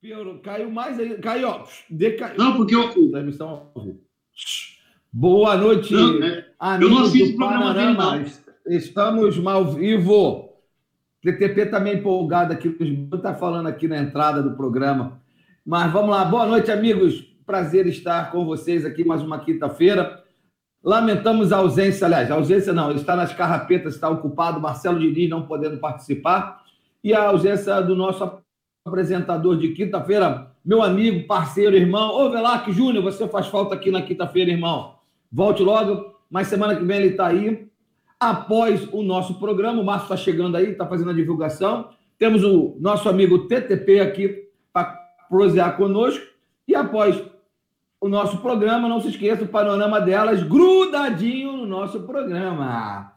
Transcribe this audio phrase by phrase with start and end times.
[0.00, 1.18] Piorou, caiu mais aí.
[1.18, 1.64] Caiu, ó.
[1.90, 2.38] Decaiu.
[2.38, 2.88] Não, porque eu.
[3.10, 3.70] Transmissão
[5.12, 6.46] Boa noite, Não, é,
[6.80, 8.24] eu não assisto o programa dele, não.
[8.66, 10.54] Estamos ao vivo.
[11.20, 15.20] PTP também empolgado aqui, o está falando aqui na entrada do programa.
[15.66, 17.20] Mas vamos lá, boa noite, amigos.
[17.44, 20.24] Prazer estar com vocês aqui mais uma quinta-feira.
[20.82, 25.28] Lamentamos a ausência, aliás, a ausência não, ele está nas carrapetas, está ocupado, Marcelo Diniz
[25.28, 26.62] não podendo participar,
[27.04, 28.39] e a ausência do nosso
[28.84, 34.02] apresentador de quinta-feira, meu amigo, parceiro, irmão, ô Velac Júnior, você faz falta aqui na
[34.02, 34.96] quinta-feira, irmão.
[35.30, 37.68] Volte logo, mas semana que vem ele está aí.
[38.18, 41.90] Após o nosso programa, o Márcio está chegando aí, está fazendo a divulgação.
[42.18, 46.24] Temos o nosso amigo TTP aqui para prosear conosco.
[46.68, 47.22] E após
[48.00, 53.12] o nosso programa, não se esqueça o panorama delas grudadinho no nosso programa.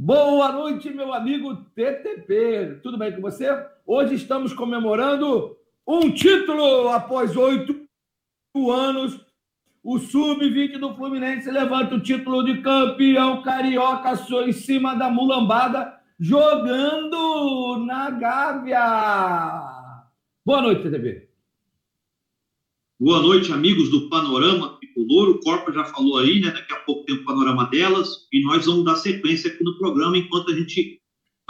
[0.00, 2.78] Boa noite, meu amigo TTP.
[2.84, 3.48] Tudo bem com você?
[3.84, 7.84] Hoje estamos comemorando um título após oito
[8.70, 9.20] anos.
[9.82, 14.12] O sub-20 do Fluminense levanta o título de campeão carioca
[14.46, 18.78] em cima da mulambada, jogando na Gávea.
[20.46, 21.28] Boa noite, TTP.
[23.00, 25.30] Boa noite, amigos do Panorama Tricolor.
[25.30, 26.50] O Corpo já falou aí, né?
[26.50, 30.18] Daqui a pouco tem o panorama delas e nós vamos dar sequência aqui no programa
[30.18, 31.00] enquanto a gente.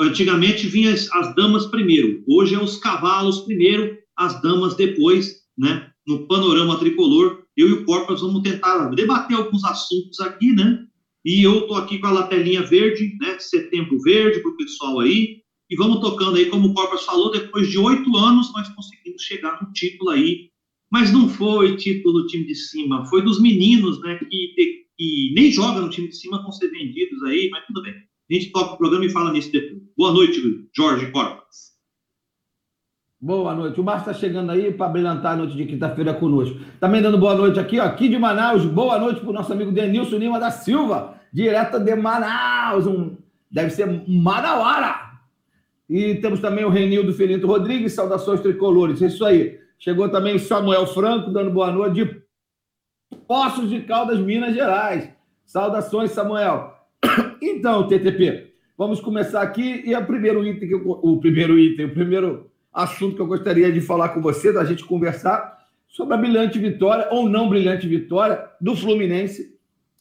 [0.00, 5.90] Antigamente vinha as, as damas primeiro, hoje é os cavalos primeiro, as damas depois, né?
[6.06, 10.84] No Panorama Tricolor, eu e o Corpo vamos tentar debater alguns assuntos aqui, né?
[11.24, 13.38] E eu tô aqui com a lapelinha verde, né?
[13.40, 15.42] Setembro verde para o pessoal aí.
[15.68, 19.60] E vamos tocando aí, como o Corpas falou, depois de oito anos nós conseguimos chegar
[19.60, 20.48] no título aí
[20.90, 24.26] mas não foi título do time de cima, foi dos meninos, né, que,
[24.96, 27.94] que nem jogam no time de cima, vão ser vendidos aí, mas tudo bem.
[28.30, 29.82] A gente toca o programa e fala nisso depois.
[29.96, 30.40] Boa noite,
[30.76, 31.78] Jorge Corpas.
[33.20, 33.80] Boa noite.
[33.80, 36.56] O Márcio está chegando aí para brilhantar a noite de quinta-feira conosco.
[36.78, 38.64] Também dando boa noite aqui, ó, aqui de Manaus.
[38.64, 42.86] Boa noite para o nosso amigo Denilson Lima da Silva, direto de Manaus.
[42.86, 43.16] Um,
[43.50, 45.08] deve ser Manauara.
[45.88, 49.02] E temos também o Renildo Felito Rodrigues, saudações tricolores.
[49.02, 49.58] É isso aí.
[49.78, 52.22] Chegou também o Samuel Franco, dando boa noite, de
[53.28, 55.08] Poços de Caldas, Minas Gerais.
[55.44, 56.74] Saudações, Samuel.
[57.40, 59.82] Então, TTP, vamos começar aqui.
[59.86, 63.80] E o primeiro item, eu, o primeiro item, o primeiro assunto que eu gostaria de
[63.80, 65.56] falar com você, da gente conversar
[65.86, 69.56] sobre a brilhante vitória, ou não brilhante vitória, do Fluminense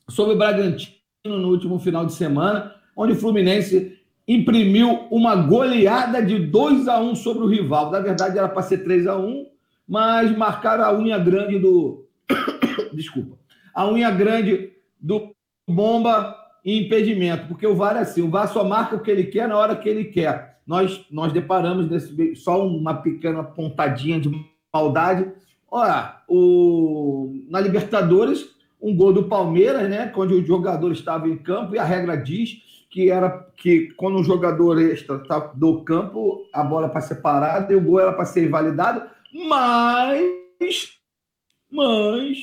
[0.09, 6.39] sobre o Bragantino no último final de semana, onde o Fluminense imprimiu uma goleada de
[6.39, 7.91] 2 a 1 sobre o rival.
[7.91, 9.56] Na verdade, era para ser 3 a 1
[9.87, 12.05] mas marcaram a unha grande do.
[12.93, 13.37] Desculpa.
[13.73, 15.31] A unha grande do
[15.67, 19.25] bomba e impedimento, porque o VAR é assim: o VAR só marca o que ele
[19.25, 20.57] quer na hora que ele quer.
[20.65, 24.29] Nós, nós deparamos nesse, só uma pequena pontadinha de
[24.73, 25.31] maldade.
[25.69, 28.49] Olha, o, na Libertadores,
[28.81, 30.11] um gol do Palmeiras, né?
[30.13, 32.57] Onde o jogador estava em campo, e a regra diz
[32.89, 37.75] que era que quando o jogador está do campo, a bola para ser parada e
[37.75, 39.03] o gol era para ser invalidado
[39.45, 40.97] mas,
[41.69, 42.37] mas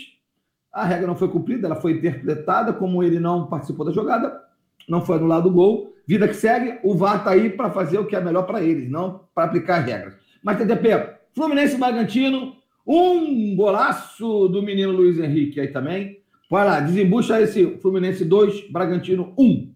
[0.72, 4.42] a regra não foi cumprida, ela foi interpretada, como ele não participou da jogada,
[4.88, 5.94] não foi anulado o gol.
[6.06, 8.90] Vida que segue, o VAR está aí para fazer o que é melhor para eles,
[8.90, 10.14] não para aplicar regras.
[10.42, 12.56] Mas, TTP, Fluminense e Bragantino,
[12.86, 16.20] um golaço do menino Luiz Henrique aí também.
[16.50, 19.72] Vai lá, desembucha esse Fluminense 2, Bragantino 1.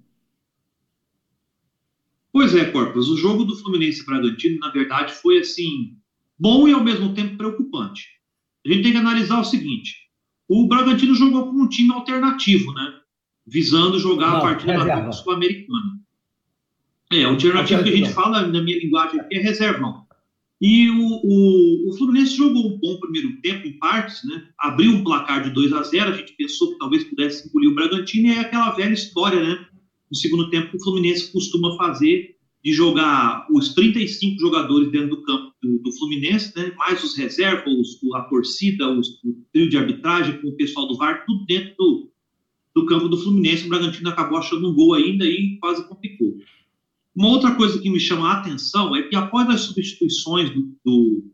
[2.30, 5.96] Pois é, Corpus, o jogo do Fluminense Bragantino, na verdade, foi assim,
[6.38, 8.06] bom e ao mesmo tempo preocupante.
[8.66, 9.94] A gente tem que analisar o seguinte:
[10.48, 12.94] o Bragantino jogou com um time alternativo, né?
[13.46, 15.02] Visando jogar Não, a partida reserva.
[15.02, 16.00] da Sul-Americana.
[17.10, 20.06] É, o alternativo que a gente fala na minha linguagem aqui é reservão.
[20.60, 24.48] E o, o, o, Fluminense jogou um bom primeiro tempo, em partes, né?
[24.58, 27.74] Abriu um placar de 2 a 0 a gente pensou que talvez pudesse engolir o
[27.74, 29.66] Bragantino, e é aquela velha história, né?
[30.10, 35.52] No segundo tempo, o Fluminense costuma fazer de jogar os 35 jogadores dentro do campo
[35.62, 40.48] do, do Fluminense, né, mais os reservas, a torcida, os, o trio de arbitragem com
[40.48, 42.10] o pessoal do VAR, tudo dentro do,
[42.74, 43.66] do campo do Fluminense.
[43.66, 46.36] O Bragantino acabou achando um gol ainda e quase complicou.
[47.14, 51.24] Uma outra coisa que me chama a atenção é que após as substituições do, do,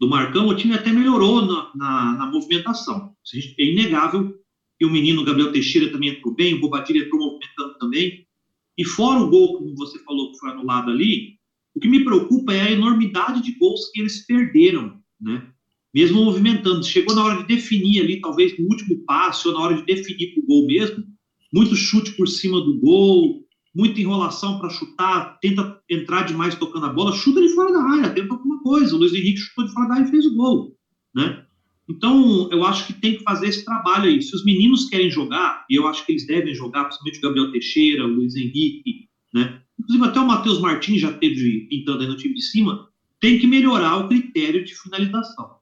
[0.00, 3.14] do Marcão, o time até melhorou na, na, na movimentação.
[3.58, 4.34] É inegável
[4.78, 8.26] que o menino Gabriel Teixeira também entrou bem, o Bobadilha entrou movimentando também.
[8.76, 11.34] E fora o gol, como você falou, que foi anulado ali,
[11.74, 15.46] o que me preocupa é a enormidade de gols que eles perderam, né?
[15.92, 16.84] Mesmo movimentando.
[16.84, 20.34] Chegou na hora de definir ali, talvez no último passe, ou na hora de definir
[20.34, 21.04] para o gol mesmo,
[21.52, 23.44] muito chute por cima do gol,
[23.74, 28.14] muita enrolação para chutar, tenta entrar demais tocando a bola, chuta de fora da área,
[28.14, 28.94] tenta alguma coisa.
[28.94, 30.76] O Luiz Henrique chutou de fora da área e fez o gol,
[31.14, 31.44] né?
[31.88, 34.22] Então, eu acho que tem que fazer esse trabalho aí.
[34.22, 37.52] Se os meninos querem jogar, e eu acho que eles devem jogar, principalmente o Gabriel
[37.52, 39.60] Teixeira, o Luiz Henrique, né?
[39.78, 42.88] Inclusive até o Matheus Martins já teve pintando aí no time de cima,
[43.20, 45.56] tem que melhorar o critério de finalização.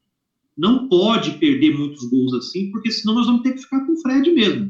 [0.57, 4.01] Não pode perder muitos gols assim, porque senão nós vamos ter que ficar com o
[4.01, 4.67] Fred mesmo.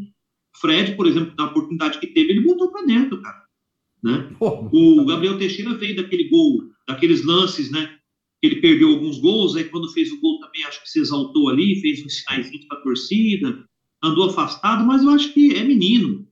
[0.54, 3.43] O Fred, por exemplo, na oportunidade que teve, ele botou para dentro, cara.
[4.02, 4.34] Né?
[4.40, 7.99] o Gabriel Teixeira veio daquele gol, daqueles lances, né?
[8.43, 11.81] Ele perdeu alguns gols, aí quando fez o gol também acho que se exaltou ali,
[11.81, 13.65] fez uns sinais para a torcida,
[14.03, 16.27] andou afastado, mas eu acho que é menino.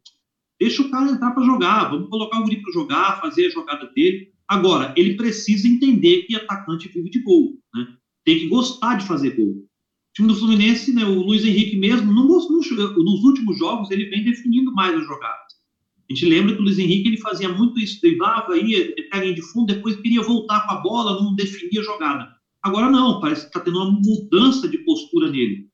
[0.61, 3.87] Deixa o cara entrar para jogar, vamos colocar o guri para jogar, fazer a jogada
[3.95, 4.33] dele.
[4.49, 7.97] Agora, ele precisa entender que atacante vive de gol, né?
[8.25, 9.47] Tem que gostar de fazer gol.
[9.47, 14.25] O time do Fluminense, né, o Luiz Henrique mesmo, não, nos últimos jogos ele vem
[14.25, 15.60] definindo mais as jogadas.
[16.11, 19.43] A gente lembra que o Luiz Henrique ele fazia muito isso, driblava, ia, pega de
[19.53, 22.29] fundo, depois queria voltar com a bola, não definia a jogada.
[22.61, 25.69] Agora não, parece que está tendo uma mudança de postura nele.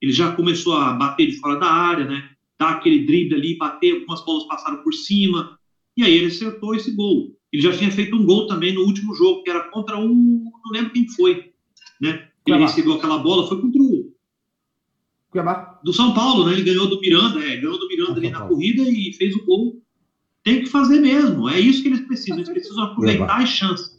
[0.00, 2.30] Ele já começou a bater de fora da área, né?
[2.58, 5.58] Dar aquele drible ali, bater, algumas bolas passaram por cima,
[5.94, 7.36] e aí ele acertou esse gol.
[7.52, 10.72] Ele já tinha feito um gol também no último jogo, que era contra um, não
[10.72, 11.52] lembro quem foi,
[12.00, 12.28] né?
[12.46, 14.01] Ele recebeu aquela bola, foi contra o
[15.32, 15.80] Cuiabá.
[15.82, 16.52] Do São Paulo, né?
[16.52, 19.82] Ele ganhou do Miranda, é, ganhou do Miranda ali na corrida e fez o gol.
[20.44, 21.48] Tem que fazer mesmo.
[21.48, 22.36] É isso que eles precisam.
[22.36, 23.96] Eles precisam aproveitar as chances.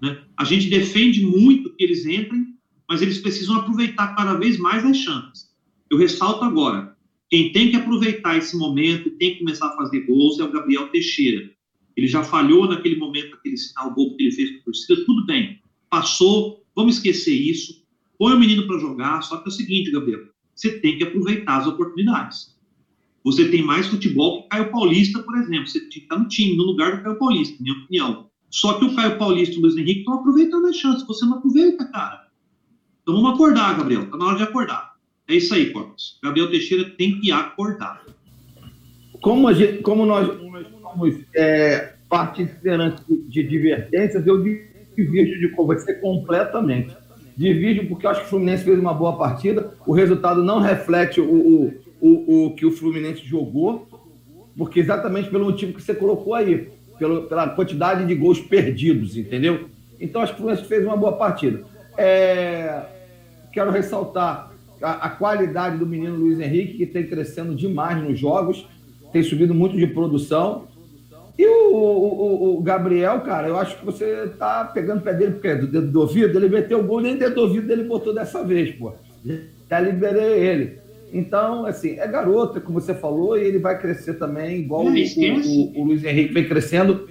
[0.00, 0.22] Né?
[0.36, 2.54] A gente defende muito que eles entrem,
[2.86, 5.50] mas eles precisam aproveitar cada vez mais as chances.
[5.90, 6.94] Eu ressalto agora:
[7.30, 10.52] quem tem que aproveitar esse momento e tem que começar a fazer gols é o
[10.52, 11.50] Gabriel Teixeira.
[11.96, 15.04] Ele já falhou naquele momento, aquele sinal gol que ele fez com a torcida.
[15.06, 17.82] Tudo bem, passou, vamos esquecer isso.
[18.18, 19.22] Põe o menino para jogar.
[19.22, 20.31] Só que é o seguinte, Gabriel:
[20.62, 22.56] você tem que aproveitar as oportunidades.
[23.24, 25.66] Você tem mais futebol que Caio Paulista, por exemplo.
[25.66, 28.30] Você está no time, no lugar do Caio Paulista, minha opinião.
[28.48, 31.06] Só que o Caio Paulista e o Luiz Henrique estão aproveitando as chances.
[31.06, 32.28] Você não aproveita, cara.
[33.02, 34.02] Então vamos acordar, Gabriel.
[34.02, 34.92] Está na hora de acordar.
[35.26, 36.18] É isso aí, Corpus.
[36.22, 38.04] Gabriel Teixeira tem que acordar.
[39.20, 40.28] Como, gente, como nós
[40.82, 46.94] somos é, participantes de advertências, eu divido de você completamente.
[47.36, 49.72] Divido porque eu acho que o Fluminense fez uma boa partida.
[49.86, 53.88] O resultado não reflete o, o, o, o que o Fluminense jogou,
[54.56, 56.68] porque exatamente pelo motivo que você colocou aí,
[56.98, 59.68] pelo, pela quantidade de gols perdidos, entendeu?
[59.98, 61.64] Então acho que o Fluminense fez uma boa partida.
[61.96, 62.82] É,
[63.52, 64.52] quero ressaltar
[64.82, 68.66] a, a, qualidade do menino Luiz Henrique, que tem crescendo demais nos jogos,
[69.12, 70.66] tem subido muito de produção.
[71.38, 75.32] E o, o, o, Gabriel, cara, eu acho que você tá pegando o pé dele,
[75.32, 77.84] porque é do dedo do ouvido, ele meteu o gol, nem dedo do ouvido ele
[77.84, 78.92] botou dessa vez, pô.
[79.70, 80.78] Já liberei ele.
[81.12, 85.80] Então, assim, é garoto, como você falou, e ele vai crescer também, igual o, o,
[85.80, 87.08] o, Luiz Henrique vem crescendo,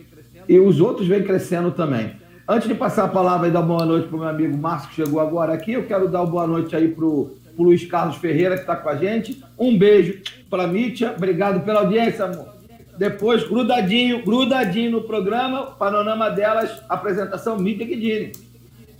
[0.48, 2.12] e os outros vêm crescendo também.
[2.48, 4.96] Antes de passar a palavra e dar boa noite para o meu amigo Márcio, que
[4.96, 8.62] chegou agora aqui, eu quero dar boa noite aí para o Luiz Carlos Ferreira, que
[8.62, 9.42] está com a gente.
[9.58, 10.20] Um beijo
[10.50, 12.61] para a Mítia, obrigado pela audiência, amor.
[12.98, 18.32] Depois, grudadinho, grudadinho no programa, panorama delas, apresentação Mídia Guidini.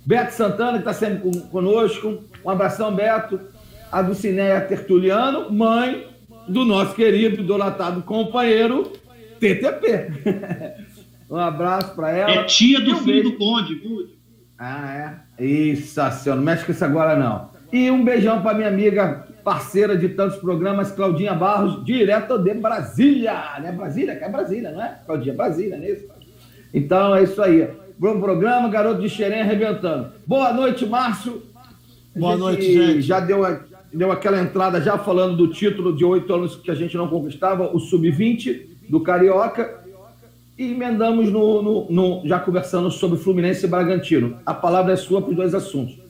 [0.04, 2.24] Beto Santana, que está sempre conosco.
[2.44, 3.40] Um abração, Beto.
[3.90, 6.08] A Dulcineia Tertuliano, mãe
[6.48, 8.90] do nosso querido, idolatado companheiro
[9.38, 10.12] TTP.
[11.30, 12.30] um abraço para ela.
[12.32, 14.08] É tia do filho do Conde, viu?
[14.58, 15.44] Ah, é?
[15.44, 16.36] Isso, senhor.
[16.36, 17.50] Não mexe com isso agora, não.
[17.72, 23.60] E um beijão para minha amiga parceira de tantos programas, Claudinha Barros, direto de Brasília.
[23.60, 23.72] Né?
[23.72, 24.98] Brasília, que é Brasília, não é?
[25.04, 26.04] Claudinha, Brasília, não é isso?
[26.72, 27.68] Então é isso aí.
[27.98, 30.08] Bom programa, garoto de Xerém arrebentando.
[30.26, 31.42] Boa noite, Márcio.
[32.16, 33.02] Boa noite, gente.
[33.02, 33.42] Já deu,
[33.92, 37.70] deu aquela entrada já falando do título de oito anos que a gente não conquistava,
[37.74, 39.82] o Sub-20 do Carioca.
[40.58, 44.38] E emendamos no, no, no, já conversando sobre Fluminense e Bragantino.
[44.44, 46.01] A palavra é sua para os dois assuntos.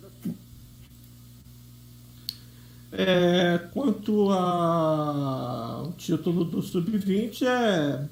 [2.93, 8.05] É, quanto ao título do Sub-20, é,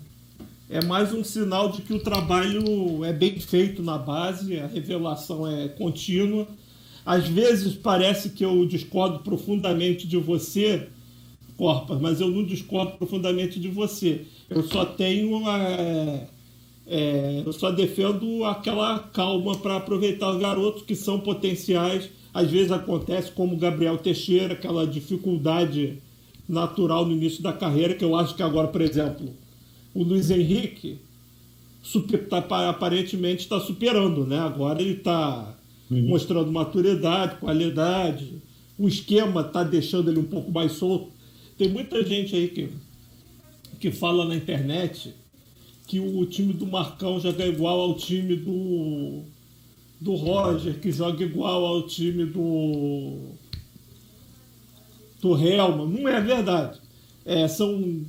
[0.71, 5.47] é mais um sinal de que o trabalho é bem feito na base, a revelação
[5.47, 6.49] é contínua.
[7.05, 10.89] Às vezes parece que eu discordo profundamente de você,
[11.59, 14.25] Corpa, mas eu não discordo profundamente de você.
[14.49, 15.47] Eu só tenho.
[15.47, 16.27] É,
[16.87, 22.71] é, eu só defendo aquela calma para aproveitar os garotos que são potenciais às vezes
[22.71, 25.99] acontece como Gabriel Teixeira, aquela dificuldade
[26.49, 29.29] natural no início da carreira, que eu acho que agora, por exemplo,
[29.95, 30.99] o Luiz Henrique
[31.83, 34.39] super, tá, aparentemente está superando, né?
[34.39, 35.57] Agora ele está
[35.91, 36.09] uhum.
[36.09, 38.35] mostrando maturidade, qualidade,
[38.79, 41.11] o esquema está deixando ele um pouco mais solto.
[41.59, 42.71] Tem muita gente aí que,
[43.79, 45.15] que fala na internet
[45.87, 49.23] que o time do Marcão joga igual ao time do,
[50.01, 53.19] do Roger, que joga igual ao time do,
[55.21, 55.89] do Helman.
[55.89, 56.81] Não é verdade.
[57.25, 58.05] É, são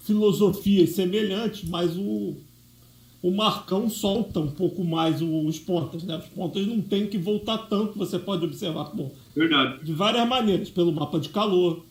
[0.00, 2.36] filosofias semelhantes, mas o,
[3.22, 6.02] o Marcão solta um pouco mais os pontas.
[6.02, 6.16] Né?
[6.16, 8.90] Os pontas não tem que voltar tanto, você pode observar.
[8.94, 9.84] Bom, Verdade.
[9.84, 11.84] De várias maneiras, pelo mapa de calor,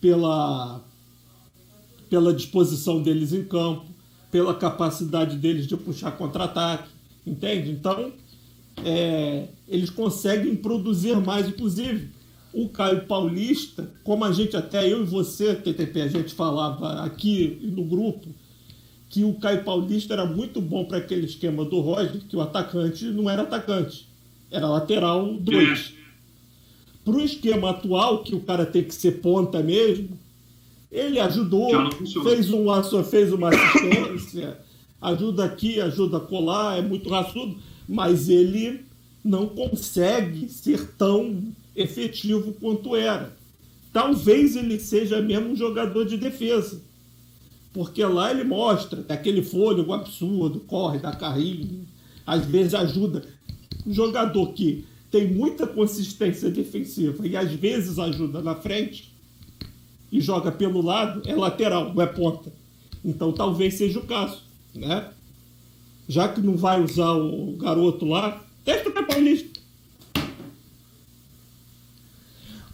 [0.00, 0.82] pela,
[2.08, 3.86] pela disposição deles em campo,
[4.28, 6.88] pela capacidade deles de puxar contra-ataque,
[7.24, 7.70] entende?
[7.70, 8.12] Então,
[8.84, 11.48] é, eles conseguem produzir mais.
[11.48, 12.10] Inclusive,
[12.52, 17.58] o Caio Paulista, como a gente até eu e você, TTP, a gente falava aqui
[17.62, 18.28] no grupo,
[19.08, 23.04] que o Caio Paulista era muito bom para aquele esquema do Roger, que o atacante
[23.06, 24.08] não era atacante,
[24.50, 25.94] era lateral 2.
[25.96, 26.00] É.
[27.04, 30.18] Para o esquema atual, que o cara tem que ser ponta mesmo,
[30.90, 31.70] ele ajudou,
[32.22, 34.58] fez, um, fez uma assistência,
[35.00, 37.56] ajuda aqui, ajuda a colar, é muito raçudo,
[37.90, 38.84] mas ele
[39.22, 41.42] não consegue ser tão
[41.74, 43.36] efetivo quanto era.
[43.92, 46.80] Talvez ele seja mesmo um jogador de defesa.
[47.72, 51.84] Porque lá ele mostra aquele fôlego absurdo, corre, dá carrinho,
[52.24, 53.24] às vezes ajuda.
[53.84, 59.12] Um jogador que tem muita consistência defensiva e às vezes ajuda na frente,
[60.12, 62.52] e joga pelo lado, é lateral, não é ponta.
[63.04, 64.42] Então talvez seja o caso,
[64.74, 65.08] né?
[66.10, 69.60] Já que não vai usar o garoto lá, testa o Paulista.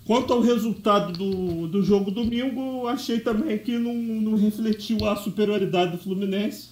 [0.06, 5.92] Quanto ao resultado do, do jogo domingo, achei também que não, não refletiu a superioridade
[5.92, 6.70] do Fluminense.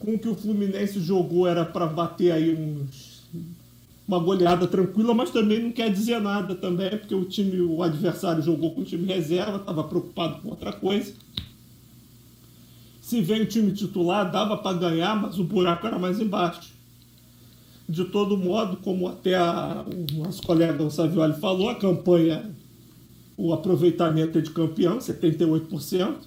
[0.00, 3.22] Com o que o Fluminense jogou era para bater aí uns
[4.08, 8.42] uma goleada tranquila, mas também não quer dizer nada também, porque o time, o adversário
[8.42, 11.14] jogou com o time reserva, estava preocupado com outra coisa.
[13.12, 16.72] Se vem time titular, dava para ganhar, mas o buraco era mais embaixo.
[17.86, 22.50] De todo modo, como até a, o nosso colega Savioli falou, a campanha,
[23.36, 26.20] o aproveitamento é de campeão, 78%.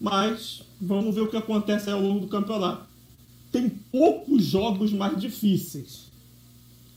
[0.00, 2.86] Mas vamos ver o que acontece ao longo do campeonato.
[3.52, 6.10] Tem poucos jogos mais difíceis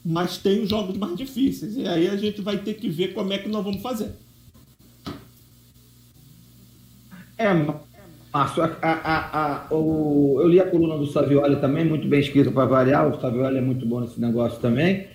[0.05, 1.75] mas tem os jogos mais difíceis.
[1.75, 4.15] E aí a gente vai ter que ver como é que nós vamos fazer.
[7.37, 7.53] É,
[8.33, 12.51] Márcio, a, a, a, o, eu li a coluna do Savioli também, muito bem escrita
[12.51, 13.07] para variar.
[13.07, 15.07] O Savioli é muito bom nesse negócio também.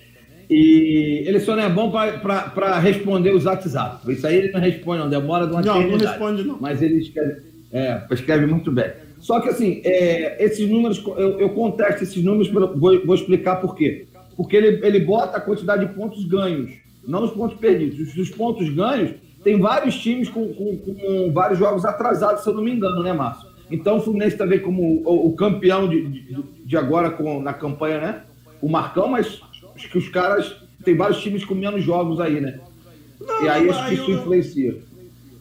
[0.49, 4.11] E ele só não é bom para responder os WhatsApp.
[4.11, 5.09] Isso aí ele não responde, não.
[5.09, 6.57] Demora de uma Não, não responde, não.
[6.59, 7.41] Mas ele escreve,
[7.71, 8.91] é, escreve muito bem.
[9.19, 13.73] Só que, assim, é, esses números, eu, eu contesto esses números, vou, vou explicar por
[13.75, 14.05] quê
[14.35, 16.71] porque ele, ele bota a quantidade de pontos ganhos,
[17.07, 17.99] não os pontos perdidos.
[17.99, 19.11] Os, os pontos ganhos,
[19.43, 23.13] tem vários times com, com, com, vários jogos atrasados, se eu não me engano, né,
[23.13, 23.47] Márcio?
[23.69, 27.99] Então o Fluminense também como o, o campeão de, de, de, agora com, na campanha,
[27.99, 28.21] né?
[28.61, 29.41] O Marcão, mas
[29.75, 30.63] acho que os caras.
[30.83, 32.59] Tem vários times com menos jogos aí, né?
[33.21, 34.77] Não, e aí acho que isso eu, influencia.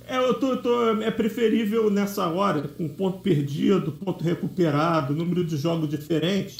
[0.07, 5.45] É, eu tô, eu tô, é preferível nessa hora, com ponto perdido, ponto recuperado, número
[5.45, 6.59] de jogos diferentes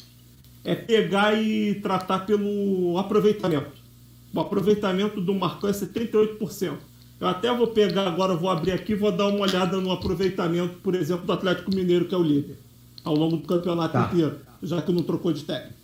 [0.63, 3.71] é pegar e tratar pelo aproveitamento.
[4.33, 6.77] O aproveitamento do Marcão é 78%.
[7.19, 10.95] Eu até vou pegar agora, vou abrir aqui vou dar uma olhada no aproveitamento, por
[10.95, 12.57] exemplo, do Atlético Mineiro, que é o líder,
[13.03, 14.09] ao longo do campeonato tá.
[14.11, 15.75] inteiro, já que não trocou de técnico.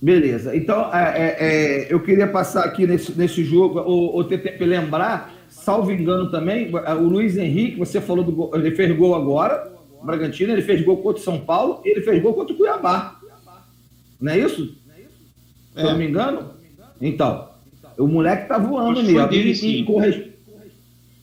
[0.00, 0.54] Beleza.
[0.54, 5.32] Então, é, é, é, eu queria passar aqui nesse, nesse jogo, o, o TTP lembrar,
[5.48, 10.52] salvo engano também, o Luiz Henrique, você falou do gol, ele fez gol agora, Bragantino,
[10.52, 13.20] ele fez gol contra o São Paulo e ele fez gol contra o Cuiabá.
[14.20, 14.76] Não é isso?
[15.74, 15.80] É.
[15.80, 16.50] Se eu não me engano?
[17.00, 17.48] Então,
[17.98, 19.02] o moleque tá voando.
[19.02, 20.32] Dele, e, e corre...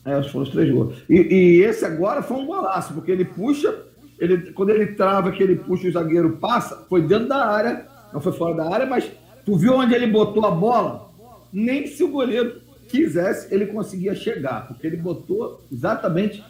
[0.04, 0.94] É, foram os três gols.
[1.08, 3.74] E, e, esse agora foi um golaço, porque ele puxa,
[4.18, 8.20] ele, quando ele trava, que ele puxa, o zagueiro passa, foi dentro da área, não
[8.20, 9.10] foi fora da área, mas
[9.46, 11.10] tu viu onde ele botou a bola?
[11.50, 16.44] Nem se o goleiro quisesse, ele conseguia chegar, porque ele botou exatamente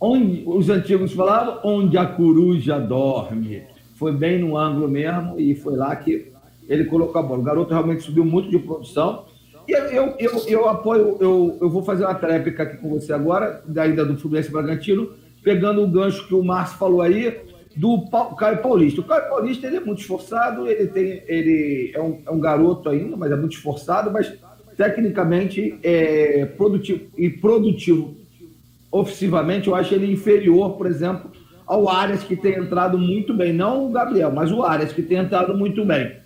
[0.00, 3.62] onde os antigos falavam, onde a coruja dorme
[3.96, 6.32] foi bem no ângulo mesmo e foi lá que
[6.68, 7.40] ele colocou a bola.
[7.40, 9.24] O garoto realmente subiu muito de produção.
[9.68, 13.62] Eu, eu, eu, eu apoio, eu, eu vou fazer uma tréplica aqui com você agora,
[13.66, 15.10] da ida do Fluminense Bragantino,
[15.42, 17.36] pegando o gancho que o Márcio falou aí,
[17.74, 19.00] do Caio Paulista.
[19.00, 22.88] O Caio Paulista ele é muito esforçado, ele, tem, ele é, um, é um garoto
[22.88, 24.32] ainda, mas é muito esforçado, mas
[24.76, 28.16] tecnicamente é produtivo e produtivo
[28.90, 31.30] ofensivamente, eu acho ele inferior, por exemplo,
[31.66, 33.52] ao Arias, que tem entrado muito bem.
[33.52, 36.16] Não o Gabriel, mas o Arias, que tem entrado muito bem.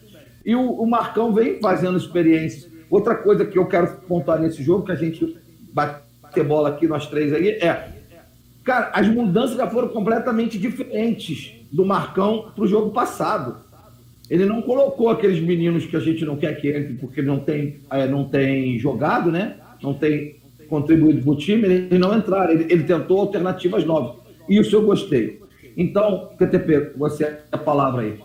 [0.44, 2.70] E o, o Marcão vem fazendo experiências.
[2.90, 5.37] Outra coisa que eu quero pontuar nesse jogo, que a gente
[5.73, 8.00] bater bola aqui, nós três aí, é
[8.64, 13.56] Cara, as mudanças já foram completamente diferentes do Marcão para o jogo passado.
[14.28, 17.80] Ele não colocou aqueles meninos que a gente não quer que entre porque não tem,
[17.90, 19.56] é, não tem jogado, né?
[19.82, 20.37] Não tem
[20.68, 22.52] contribuído para o time, eles não entraram.
[22.52, 24.16] Ele, ele, tentou alternativas novas.
[24.49, 25.40] Isso eu gostei.
[25.76, 28.20] Então, PTP, você a palavra aí.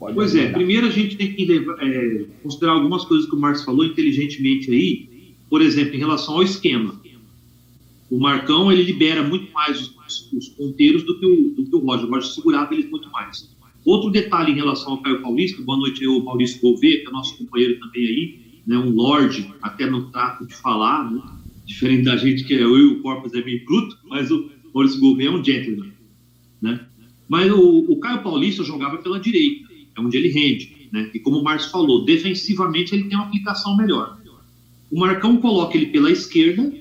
[0.00, 3.38] Pode pois é, primeiro a gente tem que levar, é, considerar algumas coisas que o
[3.38, 6.98] Marcos falou inteligentemente aí, por exemplo, em relação ao esquema.
[8.10, 11.80] O Marcão ele libera muito mais os, os ponteiros do que, o, do que o
[11.80, 12.06] Roger.
[12.06, 13.54] O Roger segurava eles muito mais.
[13.84, 17.10] Outro detalhe em relação ao Caio Paulista, boa noite aí, o Maurício Gouveia, que é
[17.10, 21.20] nosso companheiro também aí, né, um lorde, até no trato de falar, né,
[21.66, 24.98] diferente da gente que é eu e o Corpus é meio bruto, mas o Maurício
[24.98, 25.92] Gouveia é um gentleman.
[26.60, 26.80] Né?
[27.28, 30.88] Mas o, o Caio Paulista jogava pela direita é onde ele rende.
[30.92, 31.10] Né?
[31.14, 34.18] E como o Márcio falou, defensivamente ele tem uma aplicação melhor.
[34.90, 36.72] O Marcão coloca ele pela esquerda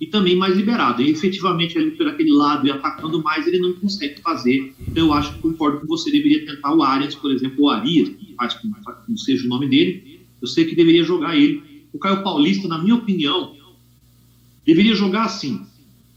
[0.00, 1.02] e também mais liberado.
[1.02, 4.72] E efetivamente ele por aquele lado e atacando mais, ele não consegue fazer.
[4.80, 8.08] Então eu acho que concordo com você, deveria tentar o Arias, por exemplo, o Arias,
[8.08, 8.74] que faz como,
[9.06, 10.20] como seja o nome dele.
[10.40, 11.62] Eu sei que deveria jogar ele.
[11.92, 13.54] O Caio Paulista, na minha opinião,
[14.64, 15.60] deveria jogar assim.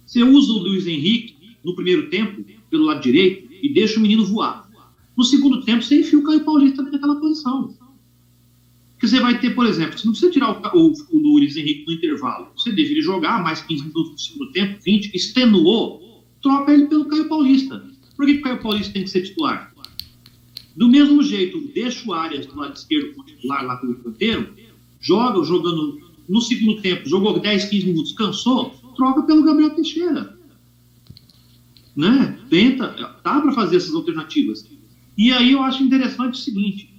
[0.05, 4.25] Você usa o Luiz Henrique no primeiro tempo, pelo lado direito, e deixa o menino
[4.25, 4.64] voar.
[5.17, 7.73] No segundo tempo, você enfia o Caio Paulista naquela posição.
[8.93, 11.85] Porque você vai ter, por exemplo, você não precisa tirar o, o, o Luiz Henrique
[11.85, 12.47] no intervalo.
[12.55, 17.27] Você ele jogar mais 15 minutos no segundo tempo, 20, extenuou, troca ele pelo Caio
[17.27, 17.83] Paulista.
[18.15, 19.73] Por que, o Caio Paulista tem que ser titular?
[20.75, 24.53] Do mesmo jeito, deixa o Arias do lado esquerdo como titular lá pelo canteiro,
[24.99, 30.37] joga jogando no segundo tempo, jogou 10, 15 minutos, cansou, troca pelo Gabriel Teixeira.
[31.95, 32.39] Né?
[32.49, 32.87] Tenta,
[33.23, 34.67] dá para fazer essas alternativas.
[35.17, 36.89] E aí eu acho interessante o seguinte: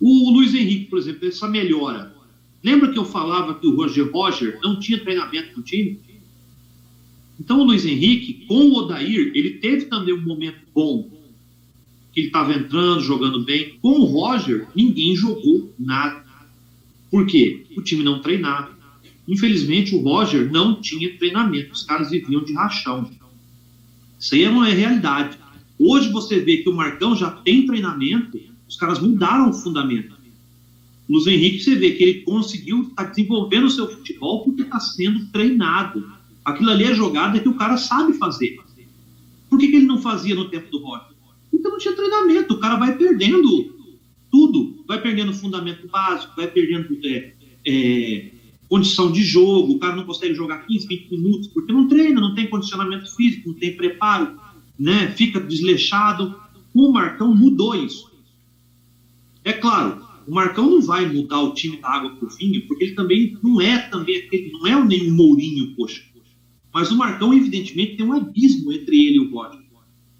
[0.00, 2.14] o Luiz Henrique, por exemplo, essa melhora.
[2.62, 6.00] Lembra que eu falava que o Roger Roger não tinha treinamento no time?
[7.38, 11.10] Então o Luiz Henrique, com o Odair, ele teve também um momento bom.
[12.12, 13.76] Que ele estava entrando, jogando bem.
[13.82, 16.24] Com o Roger, ninguém jogou nada.
[17.10, 17.66] Por quê?
[17.76, 18.74] O time não treinava.
[19.26, 21.72] Infelizmente, o Roger não tinha treinamento.
[21.72, 23.10] Os caras viviam de rachão.
[24.18, 25.36] Isso aí é realidade.
[25.78, 30.14] Hoje você vê que o Marcão já tem treinamento, os caras mudaram o fundamento.
[31.08, 34.80] Luiz Henrique, você vê que ele conseguiu estar tá desenvolvendo o seu futebol porque está
[34.80, 36.04] sendo treinado.
[36.44, 38.58] Aquilo ali é jogada que o cara sabe fazer.
[39.50, 41.14] Por que, que ele não fazia no tempo do Rock?
[41.50, 42.54] Porque não tinha treinamento.
[42.54, 43.74] O cara vai perdendo
[44.30, 44.82] tudo.
[44.86, 47.32] Vai perdendo fundamento básico, vai perdendo é,
[47.66, 48.30] é,
[48.68, 49.74] condição de jogo.
[49.74, 53.50] O cara não consegue jogar 15, 20 minutos porque não treina, não tem condicionamento físico,
[53.50, 54.38] não tem preparo
[54.78, 56.38] né, fica desleixado.
[56.72, 58.10] O Marcão mudou isso.
[59.44, 62.84] É claro, o Marcão não vai mudar o time da água para o vinho, porque
[62.84, 66.02] ele também não é também aquele, não é nem um Mourinho, poxa.
[66.72, 69.62] Mas o Marcão, evidentemente, tem um abismo entre ele e o Roger.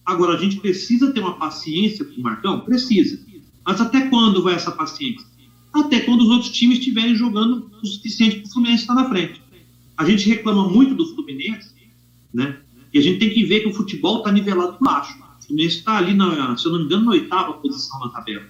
[0.05, 2.61] Agora, a gente precisa ter uma paciência com o Marcão?
[2.61, 3.25] Precisa.
[3.67, 5.27] Mas até quando vai essa paciência?
[5.73, 9.40] Até quando os outros times estiverem jogando o suficiente para o Fluminense estar na frente.
[9.97, 11.75] A gente reclama muito do Fluminense,
[12.33, 12.59] né?
[12.94, 15.18] E a gente tem que ver que o futebol está nivelado baixo.
[15.40, 18.46] O Fluminense está ali, na, se eu não me engano, na oitava posição na tabela.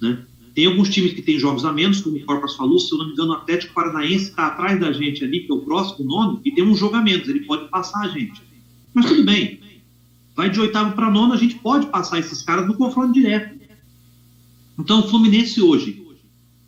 [0.00, 0.24] Né?
[0.54, 3.06] Tem alguns times que têm jogos a menos, como o Corpas falou, se eu não
[3.06, 6.40] me engano, o Atlético Paranaense está atrás da gente ali, que é o próximo nome,
[6.46, 8.42] e tem um jogo menos, ele pode passar a gente.
[8.94, 9.60] Mas tudo bem.
[10.34, 13.54] Vai de oitavo para nono, a gente pode passar esses caras no confronto direto.
[14.78, 16.02] Então, o Fluminense hoje,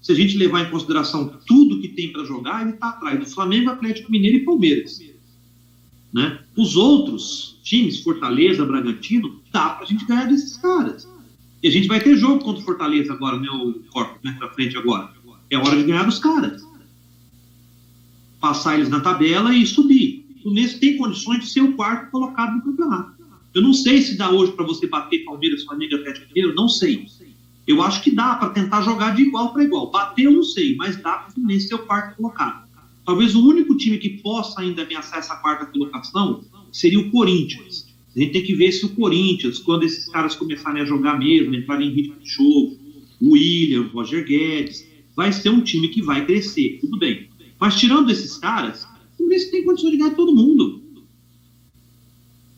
[0.03, 3.27] se a gente levar em consideração tudo que tem para jogar, ele está atrás do
[3.27, 5.10] Flamengo, Atlético Mineiro e Palmeiras.
[6.13, 6.41] Né?
[6.57, 11.09] Os outros times, Fortaleza, Bragantino, dá para a gente ganhar desses caras.
[11.63, 14.77] E a gente vai ter jogo contra o Fortaleza agora, o Corpo, né, pra frente
[14.77, 15.11] agora.
[15.51, 16.63] É hora de ganhar dos caras.
[18.41, 20.25] Passar eles na tabela e subir.
[20.37, 23.21] O Fluminense tem condições de ser o quarto colocado no campeonato.
[23.53, 27.07] Eu não sei se dá hoje para você bater Palmeiras, Flamengo, Atlético Mineiro, não sei.
[27.67, 29.91] Eu acho que dá para tentar jogar de igual para igual.
[29.91, 32.70] Bater eu não sei, mas dá para o Fluminense ser o quarto colocado.
[33.11, 37.93] Talvez o único time que possa ainda ameaçar essa quarta colocação seria o Corinthians.
[38.15, 41.53] A gente tem que ver se o Corinthians, quando esses caras começarem a jogar mesmo,
[41.53, 42.79] entrarem em ritmo de jogo,
[43.21, 47.29] o William, o Roger Guedes, vai ser um time que vai crescer, tudo bem.
[47.59, 50.81] Mas tirando esses caras, o Fluminense tem condições de ganhar todo mundo.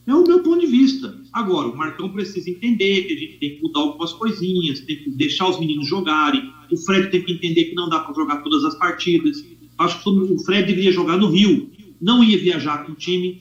[0.06, 1.18] É o meu ponto de vista.
[1.32, 5.10] Agora, o Marcão precisa entender que a gente tem que mudar algumas coisinhas, tem que
[5.12, 6.52] deixar os meninos jogarem.
[6.70, 9.42] O Fred tem que entender que não dá para jogar todas as partidas.
[9.82, 11.70] Acho que o Fred deveria jogar no Rio.
[12.00, 13.40] Não ia viajar com o time.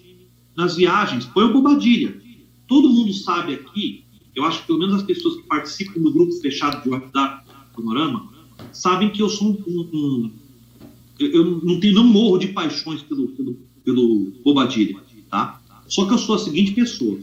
[0.56, 2.22] Nas viagens, põe o Bobadilha.
[2.68, 6.32] Todo mundo sabe aqui, eu acho que pelo menos as pessoas que participam do grupo
[6.42, 8.30] fechado de WhatsApp Panorama,
[8.72, 9.82] sabem que eu sou um.
[9.94, 10.32] um
[11.20, 14.98] eu, não, tenho, não morro de paixões pelo, pelo, pelo Bobadilha,
[15.30, 15.62] tá?
[15.88, 17.20] Só que eu sou a seguinte pessoa.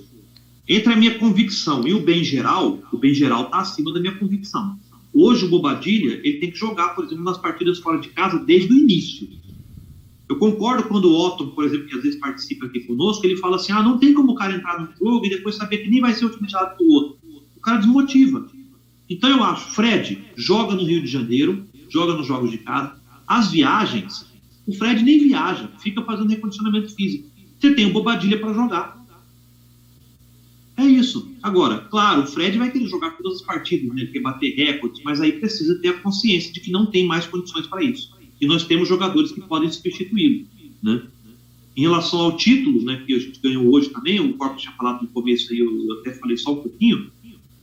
[0.69, 4.15] Entre a minha convicção e o bem geral, o bem geral está acima da minha
[4.15, 4.79] convicção.
[5.13, 8.73] Hoje o Bobadilha, ele tem que jogar, por exemplo, nas partidas fora de casa desde
[8.73, 9.29] o início.
[10.29, 13.57] Eu concordo quando o Otto, por exemplo, que às vezes participa aqui conosco, ele fala
[13.57, 16.01] assim: ah, não tem como o cara entrar no jogo e depois saber que nem
[16.01, 17.19] vai ser utilizado do outro.
[17.57, 18.47] O cara desmotiva.
[19.09, 23.01] Então eu acho, Fred joga no Rio de Janeiro, joga nos jogos de casa.
[23.27, 24.27] As viagens,
[24.67, 27.29] o Fred nem viaja, fica fazendo recondicionamento físico.
[27.59, 28.98] Você tem o Bobadilha para jogar.
[30.79, 31.35] É isso.
[31.43, 34.03] Agora, claro, o Fred vai querer jogar todas as partidas, né?
[34.03, 37.27] Ele quer bater recordes, mas aí precisa ter a consciência de que não tem mais
[37.27, 38.17] condições para isso.
[38.41, 40.47] E nós temos jogadores que podem substituí-lo,
[40.81, 41.03] né?
[41.77, 45.03] Em relação ao título, né, que a gente ganhou hoje também, o Corpo tinha falado
[45.03, 47.11] no começo aí, eu até falei só um pouquinho,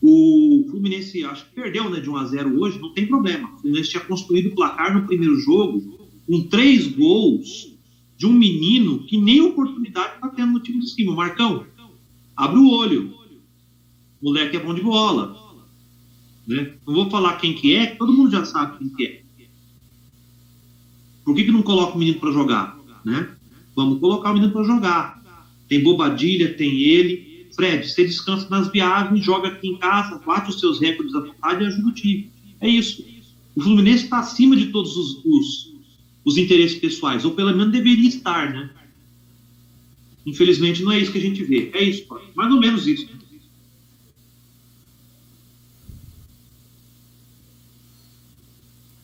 [0.02, 3.50] o Fluminense, acho que perdeu né, de 1 a 0 hoje, não tem problema.
[3.54, 5.98] O Fluminense tinha construído o placar no primeiro jogo
[6.28, 7.74] com três gols
[8.18, 11.14] de um menino que nem oportunidade está tendo no time de cima.
[11.14, 11.66] Marcão,
[12.36, 13.14] abre o olho.
[14.22, 15.36] O moleque é bom de bola.
[16.48, 16.74] Né?
[16.86, 19.26] Não vou falar quem que é, todo mundo já sabe quem que é.
[21.24, 22.78] Por que, que não coloca o menino para jogar?
[23.04, 23.30] Né?
[23.76, 25.24] Vamos colocar o menino para jogar.
[25.68, 27.48] Tem Bobadilha, tem ele.
[27.56, 31.64] Fred, você descansa nas viagens, joga aqui em casa, bate os seus recordes à vontade
[31.64, 32.30] e ajuda o time.
[32.60, 33.04] É isso.
[33.56, 35.74] O Fluminense está acima de todos os, os,
[36.26, 38.70] os, interesses pessoais, ou pelo menos deveria estar, né?
[40.26, 41.70] Infelizmente não é isso que a gente vê.
[41.74, 43.08] É isso, mais ou menos isso.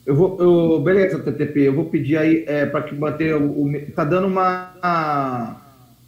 [0.05, 3.91] Eu vou, eu, beleza, TTP, eu vou pedir aí é, para que manter o, o.
[3.95, 5.61] Tá dando uma,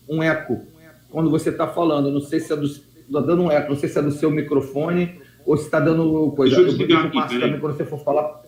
[0.09, 0.61] um eco
[1.09, 2.11] quando você está falando.
[2.11, 2.65] Não sei se é do.
[2.65, 6.31] Está dando um eco, não sei se é do seu microfone ou se está dando
[6.31, 6.55] coisa.
[6.55, 8.41] Deixa eu explicar aqui, Márcio também, quando você for falar.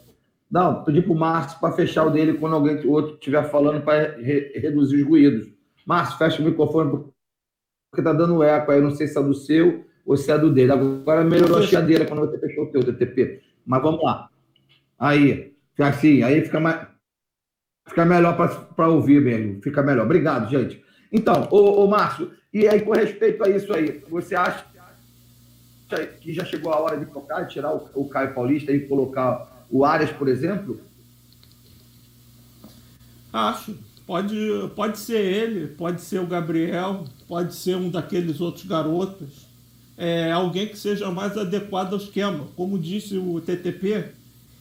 [0.51, 3.81] Não, pedi para o Márcio para fechar o dele quando alguém o outro estiver falando
[3.81, 5.54] para re, reduzir os ruídos.
[5.85, 8.81] Márcio, fecha o microfone porque está dando eco aí.
[8.81, 10.71] Não sei se é do seu ou se é do dele.
[10.71, 13.41] Agora melhorou a chiadeira quando você fechou o teu DTP.
[13.65, 14.29] Mas vamos lá.
[14.97, 16.87] Aí, assim, aí fica mais.
[17.87, 18.35] Fica melhor
[18.75, 19.61] para ouvir mesmo.
[19.61, 20.05] Fica melhor.
[20.05, 20.83] Obrigado, gente.
[21.11, 24.65] Então, ô, ô Márcio, e aí, com respeito a isso aí, você acha
[26.19, 29.85] que já chegou a hora de de tirar o, o Caio Paulista e colocar o
[29.85, 30.81] Arias, por exemplo?
[33.31, 33.77] Acho.
[34.05, 34.35] Pode,
[34.75, 39.45] pode ser ele, pode ser o Gabriel, pode ser um daqueles outros garotos.
[39.97, 42.47] É, alguém que seja mais adequado ao esquema.
[42.55, 44.11] Como disse o TTP,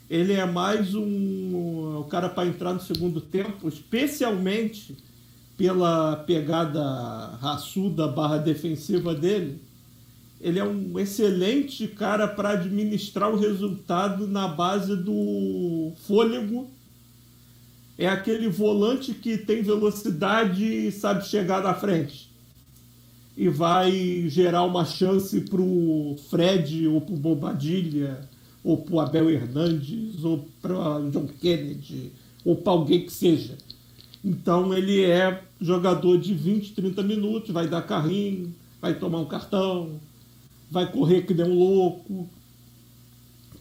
[0.09, 4.97] ele é mais um, um cara para entrar no segundo tempo, especialmente
[5.57, 6.83] pela pegada
[7.41, 9.61] raçuda barra defensiva dele,
[10.41, 16.69] ele é um excelente cara para administrar o resultado na base do fôlego.
[17.97, 22.31] É aquele volante que tem velocidade e sabe chegar na frente.
[23.37, 28.29] E vai gerar uma chance para o Fred ou para o Bobadilha
[28.63, 32.13] ou para o Abel Hernandes ou para John Kennedy
[32.45, 33.57] ou para alguém que seja
[34.25, 40.01] então ele é jogador de 20, 30 minutos, vai dar carrinho, vai tomar um cartão,
[40.71, 42.27] vai correr que nem um louco,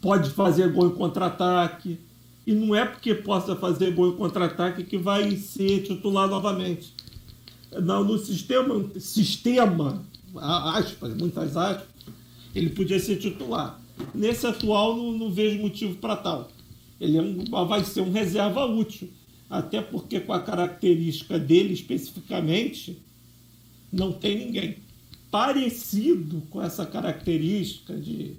[0.00, 2.00] pode fazer gol em contra-ataque.
[2.46, 6.92] E não é porque possa fazer gol em contra-ataque que vai ser titular novamente.
[7.82, 10.04] Não, no sistema, sistema,
[10.36, 11.88] aspas, muitas aspas,
[12.54, 13.80] ele podia ser titular.
[14.14, 16.50] Nesse atual, não, não vejo motivo para tal.
[17.00, 19.08] Ele é um, vai ser um reserva útil
[19.48, 22.98] até porque com a característica dele especificamente,
[23.92, 24.76] não tem ninguém
[25.30, 28.32] parecido com essa característica de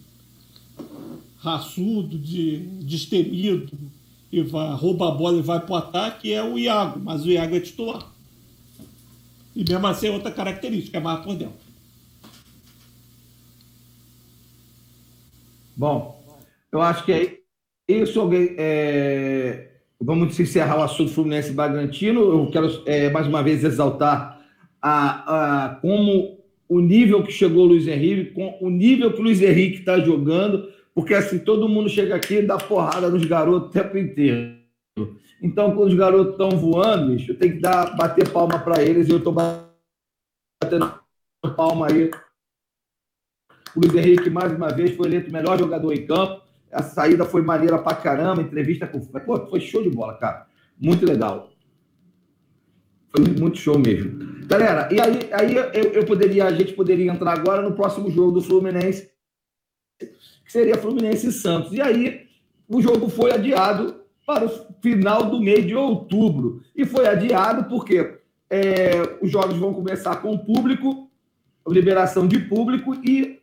[1.38, 3.78] raçudo, de destemido,
[4.36, 7.32] e vai, rouba a bola e vai para o ataque, é o Iago, mas o
[7.32, 8.06] Iago é titular.
[9.56, 11.56] E mesmo assim é outra característica, é mais por dentro.
[15.78, 16.22] Bom,
[16.70, 17.38] eu acho que é
[17.88, 18.20] isso.
[18.58, 19.70] É,
[20.02, 22.20] vamos encerrar o assunto Fluminense Bragantino.
[22.20, 24.42] Eu quero é, mais uma vez exaltar
[24.82, 29.24] a, a, como o nível que chegou o Luiz Henrique, com o nível que o
[29.24, 33.68] Luiz Henrique está jogando, porque assim todo mundo chega aqui e dá porrada nos garotos
[33.68, 34.56] o tempo inteiro.
[35.42, 39.12] Então, quando os garotos estão voando, eu tenho que dar, bater palma para eles e
[39.12, 41.00] eu estou batendo
[41.56, 42.10] palma aí.
[43.76, 46.42] O Luiz Henrique, mais uma vez, foi eleito o melhor jogador em campo.
[46.72, 49.00] A saída foi maneira pra caramba, entrevista com.
[49.02, 50.48] Pô, foi show de bola, cara.
[50.80, 51.52] Muito legal.
[53.10, 54.46] Foi muito show mesmo.
[54.48, 58.32] Galera, e aí, aí eu, eu poderia, a gente poderia entrar agora no próximo jogo
[58.32, 59.12] do Fluminense,
[60.46, 61.74] que seria Fluminense e Santos.
[61.74, 62.28] E aí
[62.70, 64.50] o jogo foi adiado para o
[64.82, 66.62] final do mês de outubro.
[66.76, 71.10] E foi adiado porque é, os jogos vão começar com público,
[71.68, 73.40] liberação de público, e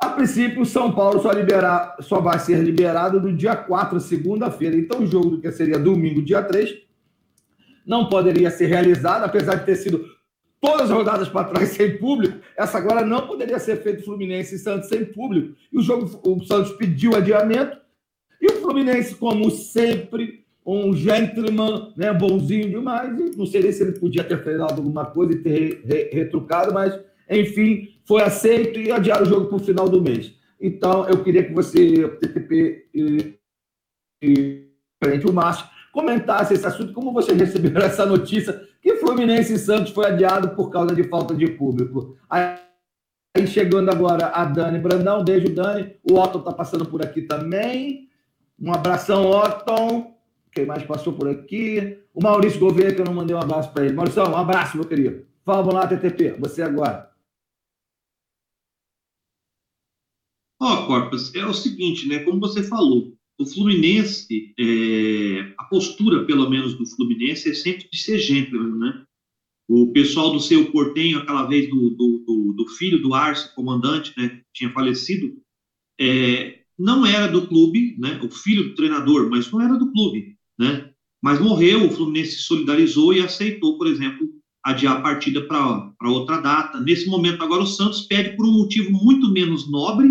[0.00, 4.76] a princípio o São Paulo só, liberar, só vai ser liberado no dia 4, segunda-feira.
[4.76, 6.82] Então o jogo que seria domingo, dia 3,
[7.86, 10.13] não poderia ser realizado, apesar de ter sido
[10.64, 14.58] todas as rodadas para trás sem público, essa agora não poderia ser feito Fluminense e
[14.58, 15.54] Santos sem público.
[15.70, 17.76] E o jogo, o Santos pediu adiamento,
[18.40, 23.36] e o Fluminense, como sempre, um gentleman, né, bonzinho demais.
[23.36, 26.98] Não sei se ele podia ter feito alguma coisa e ter re, retrucado, mas,
[27.28, 30.32] enfim, foi aceito e adiaram o jogo para o final do mês.
[30.58, 33.34] Então, eu queria que você, TTP e,
[34.22, 34.64] e
[35.28, 40.04] o Márcio, comentasse esse assunto, como vocês receberam essa notícia que Fluminense e Santos foi
[40.04, 42.18] adiado por causa de falta de público.
[42.28, 48.10] Aí, chegando agora a Dani Brandão, beijo Dani, o Otton está passando por aqui também.
[48.60, 50.14] Um abração, Otton.
[50.52, 51.98] Quem mais passou por aqui?
[52.12, 53.94] O Maurício Gouveia, que eu não mandei um abraço para ele.
[53.94, 55.26] Maurício, um abraço, meu querido.
[55.46, 56.36] Vamos lá, TTP.
[56.38, 57.10] Você agora.
[60.60, 62.18] Ó, oh, Corpus, é o seguinte, né?
[62.18, 67.98] Como você falou, o Fluminense, é, a postura, pelo menos, do Fluminense é sempre de
[67.98, 69.04] ser gentleman, né?
[69.68, 74.40] O pessoal do seu Portenho, aquela vez do, do, do, filho do Arce, comandante, né?
[74.52, 75.36] Tinha falecido,
[76.00, 78.20] é, não era do clube, né?
[78.22, 80.90] O filho do treinador, mas não era do clube né?
[81.22, 84.28] Mas morreu, o Fluminense se solidarizou e aceitou, por exemplo,
[84.62, 86.80] adiar a partida para outra data.
[86.80, 90.08] Nesse momento, agora o Santos pede por um motivo muito menos nobre,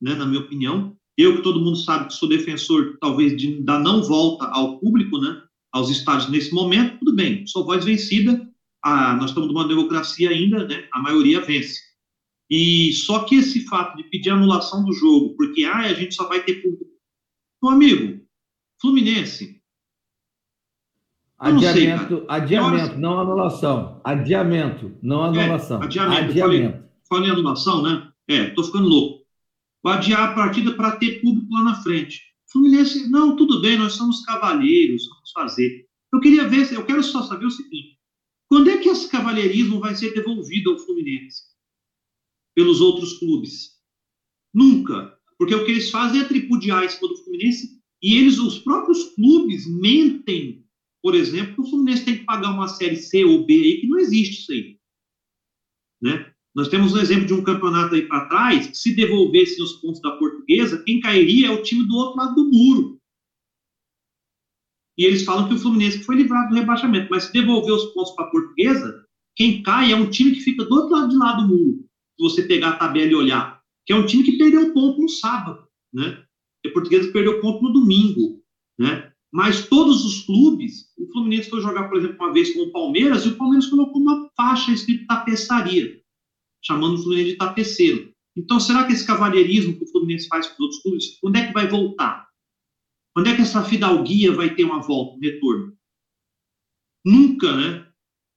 [0.00, 0.96] né, na minha opinião.
[1.18, 5.18] Eu, que todo mundo sabe que sou defensor, talvez, de, da não volta ao público,
[5.18, 8.48] né, aos estádios nesse momento, tudo bem, sou voz vencida,
[8.82, 11.80] a, nós estamos numa democracia ainda, né, a maioria vence.
[12.50, 16.28] E só que esse fato de pedir anulação do jogo, porque ah, a gente só
[16.28, 16.90] vai ter público.
[17.62, 18.22] Meu amigo,
[18.80, 19.62] Fluminense,
[21.42, 24.00] Adiamento, sei, adiamento, não anulação.
[24.04, 25.82] Adiamento, não é, anulação.
[25.82, 26.22] É, adiamento.
[26.22, 26.72] adiamento.
[26.72, 28.08] Falei, falei, anulação, né?
[28.28, 29.21] É, tô ficando louco.
[29.82, 32.20] Vou adiar a partida para ter público lá na frente.
[32.50, 35.84] Fluminense, não, tudo bem, nós somos cavalheiros, vamos fazer.
[36.12, 37.98] Eu queria ver, eu quero só saber o seguinte:
[38.48, 41.42] quando é que esse cavalheirismo vai ser devolvido ao Fluminense?
[42.54, 43.78] Pelos outros clubes?
[44.54, 45.16] Nunca.
[45.38, 49.14] Porque o que eles fazem é tripudiar em cima do Fluminense e eles, os próprios
[49.14, 50.62] clubes, mentem
[51.02, 53.88] por exemplo, que o Fluminense tem que pagar uma série C ou B aí, que
[53.88, 54.78] não existe isso aí.
[56.00, 56.31] Né?
[56.54, 60.02] Nós temos um exemplo de um campeonato aí para trás, que se devolvessem os pontos
[60.02, 63.00] da portuguesa, quem cairia é o time do outro lado do muro.
[64.98, 68.14] E eles falam que o Fluminense foi livrado do rebaixamento, mas se devolver os pontos
[68.14, 71.32] para a portuguesa, quem cai é um time que fica do outro lado de lá
[71.32, 71.86] do muro.
[72.18, 75.08] Se você pegar a tabela e olhar, que é um time que perdeu ponto no
[75.08, 76.22] sábado, né?
[76.64, 78.42] E a portuguesa perdeu ponto no domingo,
[78.78, 79.10] né?
[79.32, 83.24] Mas todos os clubes, o Fluminense foi jogar, por exemplo, uma vez com o Palmeiras,
[83.24, 86.01] e o Palmeiras colocou uma faixa escrito tapeçaria,
[86.62, 88.12] chamando o Fluminense de tapeceiro.
[88.36, 91.46] Então, será que esse cavalheirismo que o Fluminense faz com os outros clubes, quando é
[91.46, 92.26] que vai voltar?
[93.14, 95.76] Quando é que essa fidalguia vai ter uma volta, um retorno?
[97.04, 97.86] Nunca, né?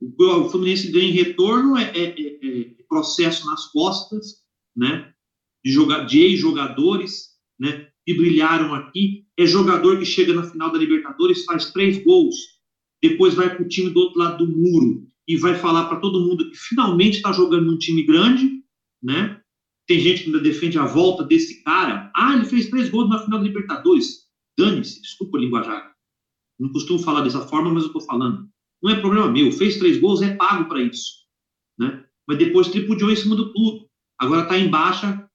[0.01, 4.43] O Fluminense ganha em retorno é, é, é, é processo nas costas,
[4.75, 5.13] né?
[5.63, 5.73] De,
[6.07, 7.89] de ex-jogadores, né?
[8.05, 12.35] Que brilharam aqui é jogador que chega na final da Libertadores, faz três gols,
[13.01, 16.21] depois vai para o time do outro lado do muro e vai falar para todo
[16.21, 18.63] mundo que finalmente está jogando num time grande,
[19.01, 19.41] né?
[19.87, 22.11] Tem gente que ainda defende a volta desse cara.
[22.15, 24.25] Ah, ele fez três gols na final da Libertadores.
[24.57, 25.93] Dane-se, desculpa o linguajar.
[26.59, 28.49] Não costumo falar dessa forma, mas eu estou falando.
[28.81, 29.51] Não é problema meu.
[29.51, 31.25] Fez três gols, é pago para isso.
[31.77, 32.03] Né?
[32.27, 33.85] Mas depois tripudiou em cima do clube.
[34.17, 35.29] Agora está em baixa,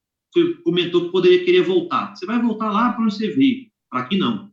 [0.64, 2.14] comentou que poderia querer voltar.
[2.14, 3.70] Você vai voltar lá para onde você veio.
[3.90, 4.50] Aqui não.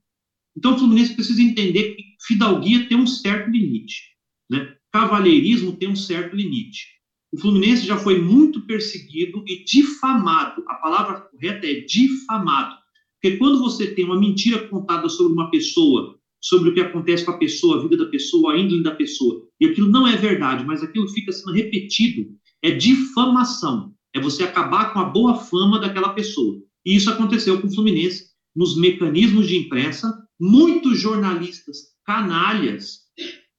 [0.56, 4.16] Então o Fluminense precisa entender que fidalguia tem um certo limite.
[4.50, 4.77] Né?
[4.92, 6.98] Cavalheirismo tem um certo limite.
[7.32, 10.64] O Fluminense já foi muito perseguido e difamado.
[10.68, 12.76] A palavra correta é difamado.
[13.22, 17.32] Porque quando você tem uma mentira contada sobre uma pessoa, sobre o que acontece com
[17.32, 20.66] a pessoa, a vida da pessoa, a índole da pessoa, e aquilo não é verdade,
[20.66, 22.28] mas aquilo fica sendo repetido,
[22.62, 23.94] é difamação.
[24.16, 26.62] É você acabar com a boa fama daquela pessoa.
[26.86, 33.00] E isso aconteceu com o Fluminense nos mecanismos de imprensa, muitos jornalistas canalhas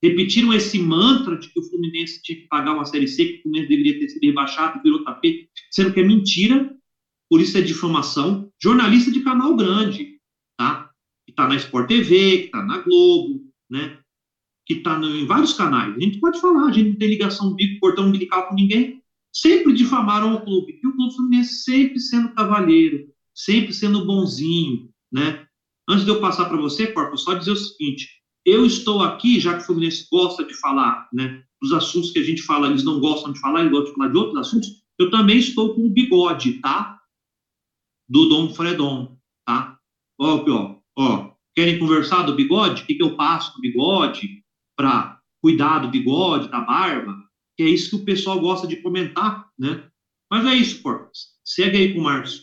[0.03, 3.43] repetiram esse mantra de que o Fluminense tinha que pagar uma Série C, que o
[3.43, 6.75] Fluminense deveria ter sido rebaixado, virou tapete, sendo que é mentira,
[7.29, 8.51] por isso é difamação.
[8.63, 10.19] Jornalista de canal grande,
[10.57, 10.91] tá?
[11.27, 13.99] Que está na Sport TV, que está na Globo, né?
[14.67, 15.97] Que está em vários canais.
[15.97, 19.03] A gente pode falar, a gente não tem ligação bico, portão umbilical com ninguém.
[19.33, 20.81] Sempre difamaram o clube.
[20.83, 25.47] E o clube Fluminense sempre sendo cavalheiro, sempre sendo bonzinho, né?
[25.89, 28.18] Antes de eu passar para você, Corpo, só dizer o seguinte:
[28.49, 32.25] eu estou aqui, já que o Fluminense gosta de falar, né, dos assuntos que a
[32.25, 35.11] gente fala, eles não gostam de falar, eles gostam de falar de outros assuntos, eu
[35.11, 36.99] também estou com o bigode, tá?
[38.09, 39.79] Do Dom Fredon, tá?
[40.21, 42.83] Ó, ó, ó, querem conversar do bigode?
[42.83, 44.43] O que, que eu passo no bigode
[44.77, 47.17] para cuidar do bigode, da barba?
[47.57, 49.89] Que é isso que o pessoal gosta de comentar, né?
[50.31, 51.39] Mas é isso, Porcas.
[51.45, 52.43] Segue aí com o Márcio.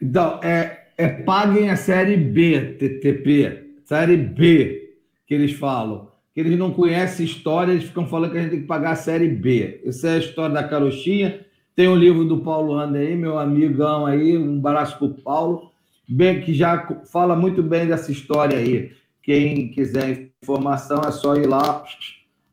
[0.00, 4.96] Então, é, é paguem a série B, TTP, série B,
[5.26, 6.08] que eles falam.
[6.34, 8.96] Que eles não conhecem história, eles ficam falando que a gente tem que pagar a
[8.96, 9.80] série B.
[9.86, 11.40] Essa é a história da carochinha.
[11.74, 15.14] Tem o um livro do Paulo Anda aí, meu amigão aí, um abraço para o
[15.14, 15.70] Paulo,
[16.08, 18.92] bem, que já fala muito bem dessa história aí.
[19.22, 21.84] Quem quiser informação é só ir lá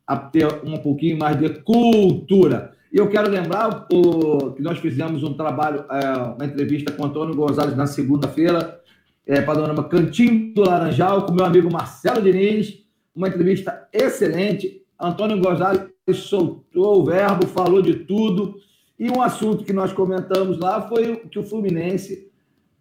[0.06, 2.72] a ter um pouquinho mais de cultura.
[2.92, 7.34] E eu quero lembrar o, que nós fizemos um trabalho, é, uma entrevista com Antônio
[7.34, 8.80] Gonzalez na segunda-feira,
[9.26, 12.82] é, panorama Cantinho do Laranjal, com meu amigo Marcelo Diniz.
[13.14, 14.82] Uma entrevista excelente.
[15.00, 18.56] Antônio Gonzalez soltou o verbo, falou de tudo.
[18.98, 22.30] E um assunto que nós comentamos lá foi que o Fluminense,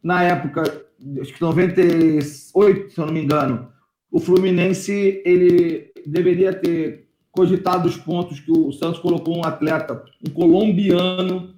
[0.01, 0.85] na época,
[1.21, 3.69] acho que 98, se eu não me engano,
[4.11, 10.29] o Fluminense ele deveria ter cogitado os pontos que o Santos colocou um atleta, um
[10.31, 11.55] colombiano,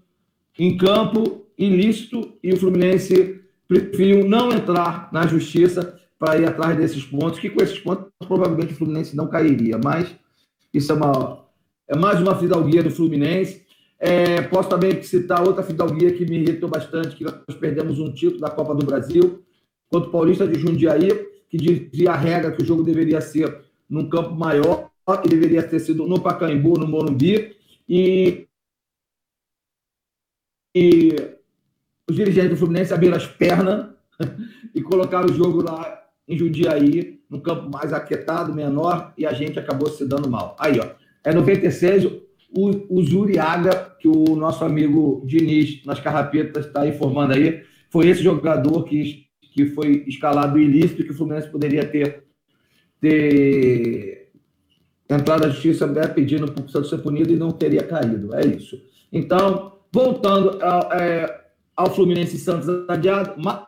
[0.57, 7.03] em campo ilícito e o Fluminense preferiu não entrar na justiça para ir atrás desses
[7.03, 10.15] pontos, que com esses pontos provavelmente o Fluminense não cairia, mas
[10.73, 11.45] isso é, uma,
[11.87, 13.65] é mais uma fidalguia do Fluminense.
[13.97, 18.41] É, posso também citar outra fidalguia que me irritou bastante, que nós perdemos um título
[18.41, 19.43] da Copa do Brasil
[19.89, 21.09] contra o Paulista de Jundiaí,
[21.49, 24.89] que dizia a regra que o jogo deveria ser num campo maior,
[25.21, 27.55] que deveria ter sido no Pacaembu, no Morumbi,
[27.87, 28.47] e,
[30.75, 31.34] e
[32.09, 33.87] os dirigentes do Fluminense abriram as pernas
[34.73, 39.59] e colocaram o jogo lá em Jundiaí, no campo mais aquietado, menor, e a gente
[39.59, 40.55] acabou se dando mal.
[40.59, 40.87] Aí, ó,
[41.23, 47.63] é 96, o, o Zuriaga, que o nosso amigo Diniz, nas carrapetas, está informando aí,
[47.89, 52.23] foi esse jogador que, que foi escalado ilícito que o Fluminense poderia ter,
[52.99, 54.31] ter
[55.09, 58.33] entrar na justiça é pedindo para o ser punido e não teria caído.
[58.35, 58.81] É isso.
[59.11, 61.44] Então, voltando ao, é,
[61.75, 63.41] ao Fluminense Santos adiado.
[63.41, 63.67] Ma...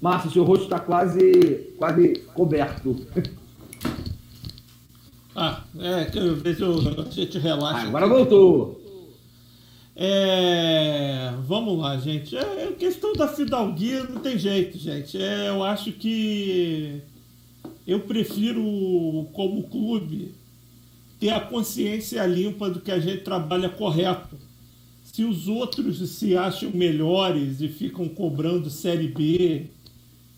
[0.00, 2.96] Márcio, seu rosto está quase, quase coberto.
[5.40, 7.86] Ah, é, que eu vejo a gente relaxa.
[7.86, 8.82] Ah, agora voltou.
[9.94, 12.36] É, vamos lá, gente.
[12.36, 15.16] É, é, questão da fidalguia não tem jeito, gente.
[15.20, 17.02] É, eu acho que
[17.86, 20.34] eu prefiro, como clube,
[21.18, 24.36] ter a consciência limpa do que a gente trabalha correto.
[25.02, 29.66] Se os outros se acham melhores e ficam cobrando Série B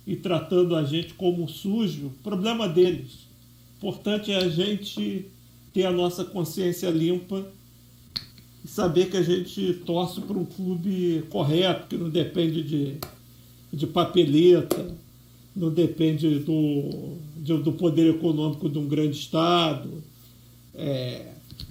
[0.06, 3.28] e tratando a gente como sujo, problema deles.
[3.82, 5.26] O importante é a gente
[5.72, 7.46] ter a nossa consciência limpa
[8.64, 12.94] e saber que a gente torce para um clube correto, que não depende de,
[13.72, 14.96] de papeleta,
[15.54, 20.02] não depende do, de, do poder econômico de um grande Estado,
[20.74, 21.26] é,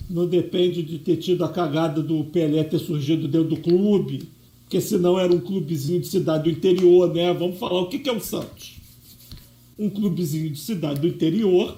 [0.09, 4.29] não depende de ter tido a cagada do Pelé ter surgido dentro do clube,
[4.63, 7.33] porque senão era um clubezinho de cidade do interior, né?
[7.33, 8.77] Vamos falar o que, que é o Santos.
[9.77, 11.77] Um clubezinho de cidade do interior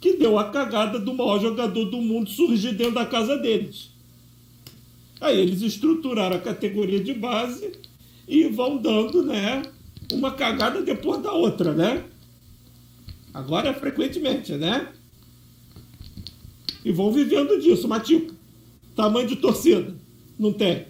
[0.00, 3.90] que deu a cagada do maior jogador do mundo surgir dentro da casa deles.
[5.18, 7.72] Aí eles estruturaram a categoria de base
[8.28, 9.62] e vão dando, né,
[10.12, 12.04] uma cagada depois da outra, né?
[13.32, 14.88] Agora frequentemente, né?
[16.84, 18.32] E vão vivendo disso, mas tipo,
[18.94, 19.94] tamanho de torcida,
[20.38, 20.86] não tem.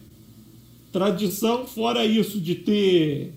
[0.92, 3.32] Tradição fora isso de ter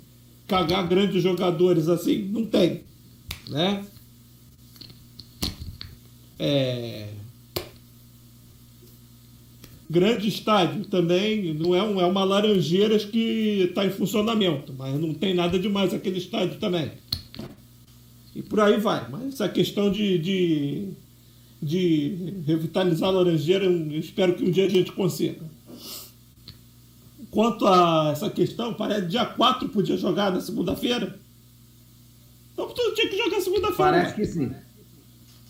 [0.48, 2.82] cagar grandes jogadores assim, não tem,
[3.50, 3.86] né?
[6.40, 7.08] É,
[9.90, 15.14] grande estádio também, não é, um, é uma Laranjeiras que está em funcionamento, mas não
[15.14, 16.92] tem nada demais aquele estádio também.
[18.36, 19.10] E por aí vai.
[19.10, 20.90] Mas essa questão de, de,
[21.62, 25.42] de revitalizar a Laranjeira, eu espero que um dia a gente consiga.
[27.32, 31.20] Quanto a essa questão, parece que dia 4 podia jogar na segunda-feira.
[32.54, 33.92] Então tu tinha que jogar segunda-feira.
[33.92, 34.52] Parece que sim.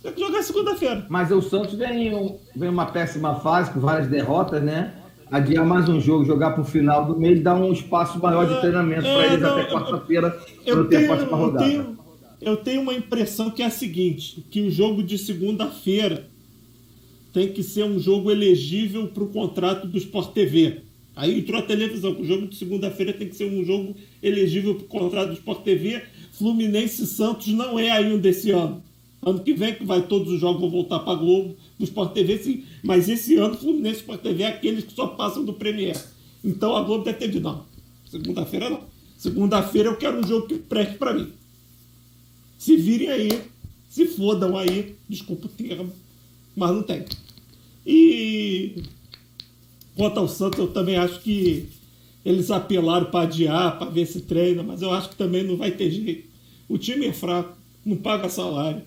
[0.01, 1.05] Tem que jogar segunda-feira.
[1.10, 4.93] Mas o Santos vem, vem uma péssima fase, com várias derrotas, né?
[5.30, 8.53] Adiar mais um jogo, jogar para o final do mês, dar um espaço maior de
[8.53, 10.32] é, treinamento é, para eles não, até quarta-feira,
[10.66, 11.66] para ter a próxima rodada.
[11.66, 11.97] Eu tenho,
[12.42, 16.30] eu tenho uma impressão que é a seguinte: que o jogo de segunda-feira
[17.34, 20.82] tem que ser um jogo elegível para o contrato do Sport TV.
[21.16, 24.86] Aí entrou a televisão, o jogo de segunda-feira tem que ser um jogo elegível para
[24.86, 26.04] o contrato do Sport TV.
[26.32, 28.84] Fluminense e Santos não é ainda esse ano.
[29.22, 32.38] Ano que vem, que vai todos os jogos vão voltar para Globo, do Sport TV,
[32.38, 32.64] sim.
[32.84, 35.96] Mas esse ano, Fluminense e Sport TV é aqueles que só passam do Premier.
[36.44, 37.66] Então a Globo deve ter dito, não.
[38.06, 38.82] Segunda-feira não.
[39.18, 41.32] Segunda-feira eu quero um jogo que preste para mim.
[42.58, 43.41] Se virem aí,
[43.89, 45.91] se fodam aí, desculpa o termo,
[46.55, 47.05] mas não tem.
[47.86, 48.84] E
[49.95, 51.68] quanto ao Santos, eu também acho que
[52.26, 55.72] eles apelaram para adiar, para ver se treina, mas eu acho que também não vai
[55.72, 56.28] ter jeito.
[56.68, 57.55] O time é fraco,
[57.86, 58.82] não paga salário.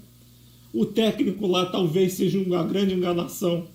[0.73, 3.67] O técnico lá talvez seja uma grande enganação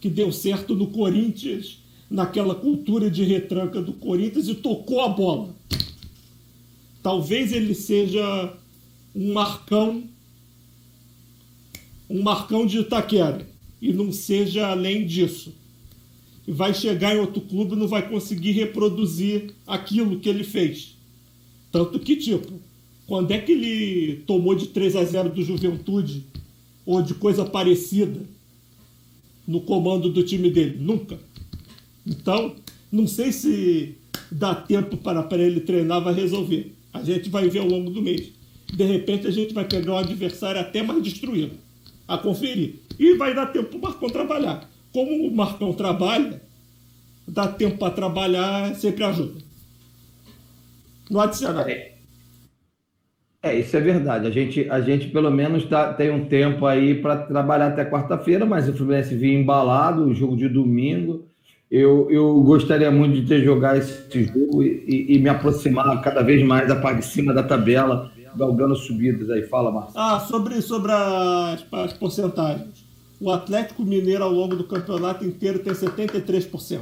[0.00, 1.78] que deu certo no Corinthians,
[2.10, 5.54] naquela cultura de retranca do Corinthians e tocou a bola.
[7.02, 8.52] Talvez ele seja
[9.16, 10.04] um marcão,
[12.08, 13.48] um marcão de Itaquera
[13.80, 15.54] e não seja além disso.
[16.46, 20.96] Vai chegar em outro clube e não vai conseguir reproduzir aquilo que ele fez.
[21.72, 22.52] Tanto que, tipo,
[23.06, 26.24] quando é que ele tomou de 3 a 0 do Juventude
[26.84, 28.20] ou de coisa parecida
[29.48, 30.76] no comando do time dele?
[30.78, 31.18] Nunca.
[32.06, 32.54] Então,
[32.92, 33.94] não sei se
[34.30, 36.72] dá tempo para, para ele treinar, vai resolver.
[36.92, 38.36] A gente vai ver ao longo do mês.
[38.72, 41.56] De repente, a gente vai pegar um adversário até mais destruído
[42.06, 42.76] a conferir.
[42.98, 44.68] E vai dar tempo para o Marcão trabalhar.
[44.92, 46.40] Como o Marcão trabalha,
[47.26, 49.40] dá tempo para trabalhar, sempre ajuda.
[51.10, 51.68] No adicional.
[51.68, 51.96] É,
[53.46, 54.26] é, isso é verdade.
[54.26, 58.44] A gente, a gente pelo menos tá, tem um tempo aí para trabalhar até quarta-feira,
[58.44, 61.24] mas o Fluminense vinha embalado, o jogo de domingo.
[61.70, 66.44] Eu, eu gostaria muito de ter jogado esse jogo e, e, me aproximar cada vez
[66.44, 69.42] mais da parte de cima da tabela, galgando subidas aí.
[69.42, 69.96] Fala, Marcos.
[69.96, 72.84] Ah, sobre, sobre as, as porcentagens.
[73.18, 76.80] O Atlético Mineiro, ao longo do campeonato inteiro, tem 73%.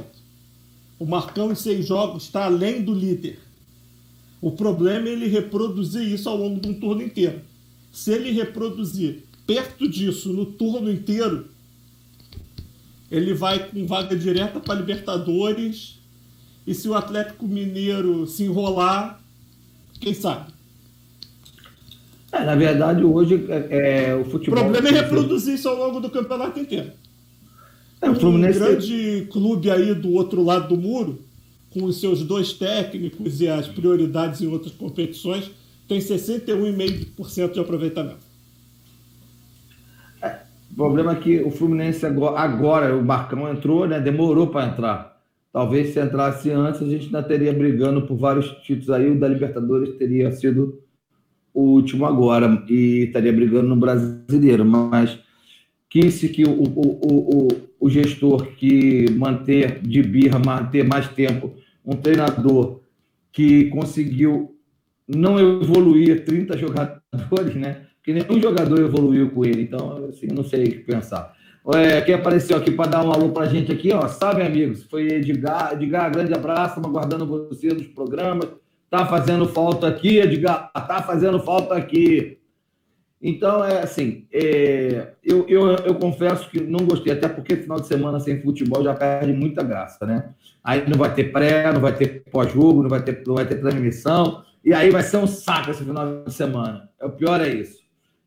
[0.99, 3.39] O Marcão, em seis jogos, está além do líder.
[4.41, 7.41] O problema é ele reproduzir isso ao longo de um turno inteiro.
[7.91, 11.47] Se ele reproduzir perto disso no turno inteiro,
[13.09, 15.99] ele vai com vaga direta para Libertadores.
[16.67, 19.21] E se o Atlético Mineiro se enrolar,
[19.99, 20.51] quem sabe?
[22.35, 24.59] É, na verdade, hoje é, é o futebol.
[24.59, 26.91] O problema é reproduzir isso ao longo do campeonato inteiro.
[28.01, 28.59] É, o Fluminense...
[28.59, 31.19] Um grande clube aí do outro lado do muro,
[31.73, 35.49] com os seus dois técnicos e as prioridades em outras competições,
[35.87, 38.25] tem 61,5% de aproveitamento.
[40.71, 43.97] O problema é que o Fluminense agora, agora o Marcão entrou, né?
[43.97, 45.21] Demorou para entrar.
[45.53, 49.09] Talvez se entrasse antes, a gente ainda teria brigando por vários títulos aí.
[49.09, 50.84] O da Libertadores teria sido
[51.55, 54.65] o último agora e estaria brigando no brasileiro.
[54.65, 55.17] Mas
[55.89, 57.47] quis que o, o, o,
[57.79, 62.81] o, gestor que manter de birra, manter mais tempo um treinador
[63.31, 64.55] que conseguiu
[65.07, 67.85] não evoluir 30 jogadores, né?
[68.05, 69.63] que nenhum jogador evoluiu com ele.
[69.63, 71.33] Então, assim, não sei o que pensar.
[71.73, 74.83] É, quem apareceu aqui para dar um alô para a gente aqui, ó, sabe, amigos?
[74.83, 75.73] Foi Edgar.
[75.73, 78.47] Edgar, grande abraço, aguardando você nos programas.
[78.89, 82.39] Tá fazendo falta aqui, Edgar, tá fazendo falta aqui.
[83.21, 87.87] Então, é assim, é, eu, eu, eu confesso que não gostei, até porque final de
[87.87, 90.29] semana sem futebol já perde muita graça, né?
[90.63, 93.55] Aí não vai ter pré, não vai ter pós-jogo, não, vai ter, não vai ter
[93.55, 96.89] transmissão, e aí vai ser um saco esse final de semana.
[97.01, 97.85] O pior é isso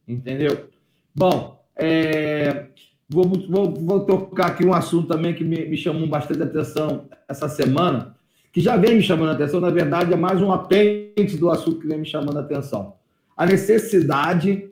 [0.09, 0.68] entendeu?
[1.14, 2.66] Bom, é,
[3.09, 7.48] vou, vou, vou, tocar aqui um assunto também que me, me, chamou bastante atenção essa
[7.48, 8.16] semana,
[8.53, 11.80] que já vem me chamando a atenção, na verdade, é mais um apêndice do assunto
[11.80, 12.94] que vem me chamando a atenção.
[13.36, 14.70] A necessidade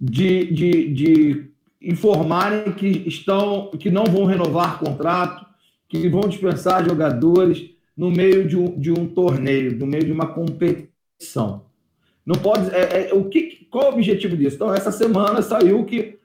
[0.00, 1.50] de, de, de
[1.80, 5.46] informarem que estão, que não vão renovar contrato,
[5.88, 10.26] que vão dispensar jogadores no meio de um, de um torneio, no meio de uma
[10.26, 11.66] competição.
[12.26, 12.74] Não pode.
[12.74, 14.56] É, é, o que, qual o objetivo disso?
[14.56, 16.18] Então, essa semana saiu que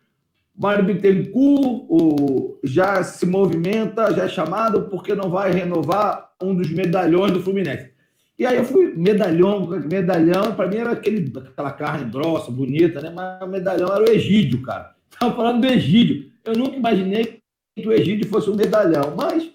[0.57, 6.69] Mário Bittencourt o, já se movimenta, já é chamado, porque não vai renovar um dos
[6.71, 7.91] medalhões do Fluminense.
[8.37, 13.09] E aí eu fui, medalhão, medalhão, para mim era aquele, aquela carne grossa, bonita, né?
[13.09, 14.95] Mas o medalhão era o Egídio, cara.
[15.11, 16.31] Estava falando do Egídio.
[16.45, 17.41] Eu nunca imaginei
[17.75, 19.51] que o Egídio fosse um medalhão, mas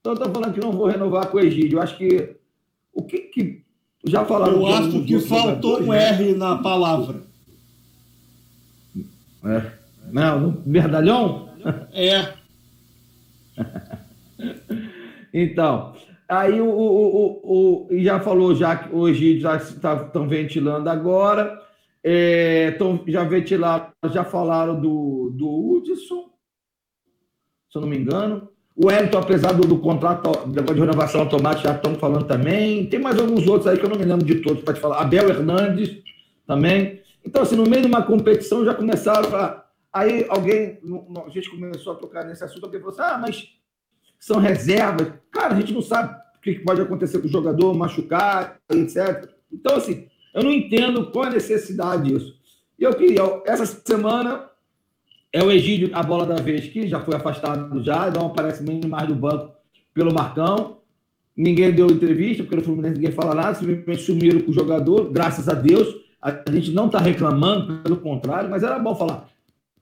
[0.00, 1.78] então estou falando que não vou renovar com o Egídio.
[1.78, 2.36] Eu acho que
[2.92, 3.64] o que, que
[4.04, 4.54] já falaram.
[4.54, 6.10] Eu acho que faltou um né?
[6.10, 7.22] R na palavra.
[9.44, 9.72] É.
[10.12, 11.48] Não, verdalhão?
[11.92, 12.34] É.
[15.32, 15.93] então,
[16.28, 21.62] aí o, o, o, o, já falou já que hoje já estão ventilando agora.
[22.06, 26.30] É, tão, já ventilaram, já falaram do, do Hudson,
[27.70, 28.50] se eu não me engano.
[28.76, 32.86] O Wellington, apesar do, do contrato de renovação automática, já estão falando também.
[32.88, 35.00] Tem mais alguns outros aí que eu não me lembro de todos para te falar.
[35.00, 36.02] Abel Hernandes
[36.46, 37.00] também.
[37.24, 39.64] Então, assim, no meio de uma competição já começaram a.
[39.92, 40.80] Aí alguém,
[41.24, 43.48] a gente começou a tocar nesse assunto, alguém falou assim: ah, mas
[44.24, 45.12] são reservas.
[45.30, 49.28] Cara, a gente não sabe o que pode acontecer com o jogador, machucar, etc.
[49.52, 52.34] Então, assim, eu não entendo qual a necessidade disso.
[52.78, 54.48] E eu queria, essa semana,
[55.30, 58.80] é o Egídio, a bola da vez, que já foi afastado já, não aparece nem
[58.88, 59.52] mais do banco
[59.92, 60.78] pelo Marcão.
[61.36, 65.50] Ninguém deu entrevista, porque no Fluminense ninguém fala nada, simplesmente sumiram com o jogador, graças
[65.50, 65.94] a Deus.
[66.22, 69.28] A gente não está reclamando, pelo contrário, mas era bom falar.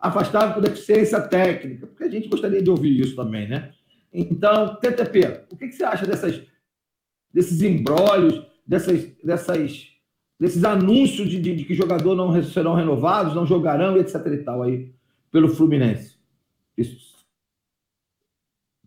[0.01, 3.71] Afastado por deficiência técnica, porque a gente gostaria de ouvir isso também, né?
[4.13, 6.43] Então, TTP, o que, que você acha dessas,
[7.33, 9.89] desses embrólios, dessas, dessas,
[10.39, 14.15] desses anúncios de, de, de que jogador não serão renovados, não jogarão, etc.
[14.27, 14.93] e tal aí?
[15.33, 16.17] pelo Fluminense.
[16.77, 17.17] Isso.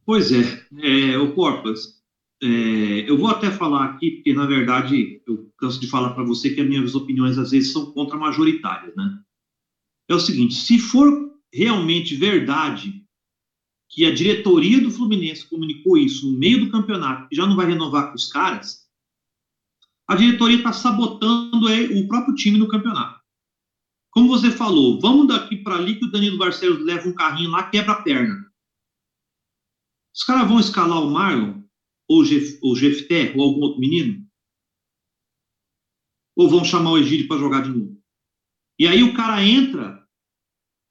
[0.05, 1.99] Pois é, é o Corpas,
[2.41, 6.51] é, eu vou até falar aqui, porque na verdade eu canso de falar para você
[6.51, 9.19] que as minhas opiniões às vezes são contra-majoritárias, né?
[10.07, 13.03] É o seguinte: se for realmente verdade
[13.95, 17.65] que a diretoria do Fluminense comunicou isso no meio do campeonato, que já não vai
[17.65, 18.85] renovar com os caras,
[20.05, 23.17] a diretoria está sabotando o próprio time no campeonato.
[24.11, 27.69] Como você falou, vamos daqui para ali que o Danilo Barcelos leva um carrinho lá,
[27.69, 28.45] quebra a perna.
[30.13, 31.63] Os caras vão escalar o Marlon,
[32.09, 34.27] ou o Jefté, ou algum outro menino?
[36.35, 37.97] Ou vão chamar o Egídio para jogar de novo?
[38.77, 40.05] E aí o cara entra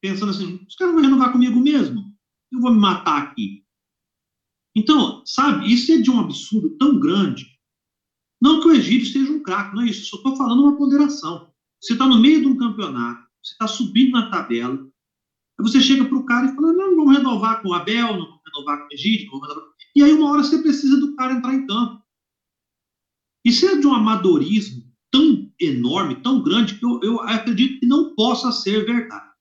[0.00, 2.13] pensando assim: os caras vão renovar comigo mesmo?
[2.54, 3.64] Eu vou me matar aqui.
[4.76, 7.46] Então, sabe, isso é de um absurdo tão grande.
[8.40, 10.06] Não que o Egídio seja um craque, não é isso.
[10.06, 11.52] Só estou falando uma ponderação.
[11.80, 16.04] Você está no meio de um campeonato, você está subindo na tabela, aí você chega
[16.04, 18.84] para o cara e fala, não, vamos renovar com o Abel, não vamos renovar com
[18.84, 19.70] o Egídio, vamos renovar...
[19.94, 22.02] E aí uma hora você precisa do cara entrar em campo.
[23.44, 28.14] Isso é de um amadorismo tão enorme, tão grande, que eu, eu acredito que não
[28.14, 29.33] possa ser verdade.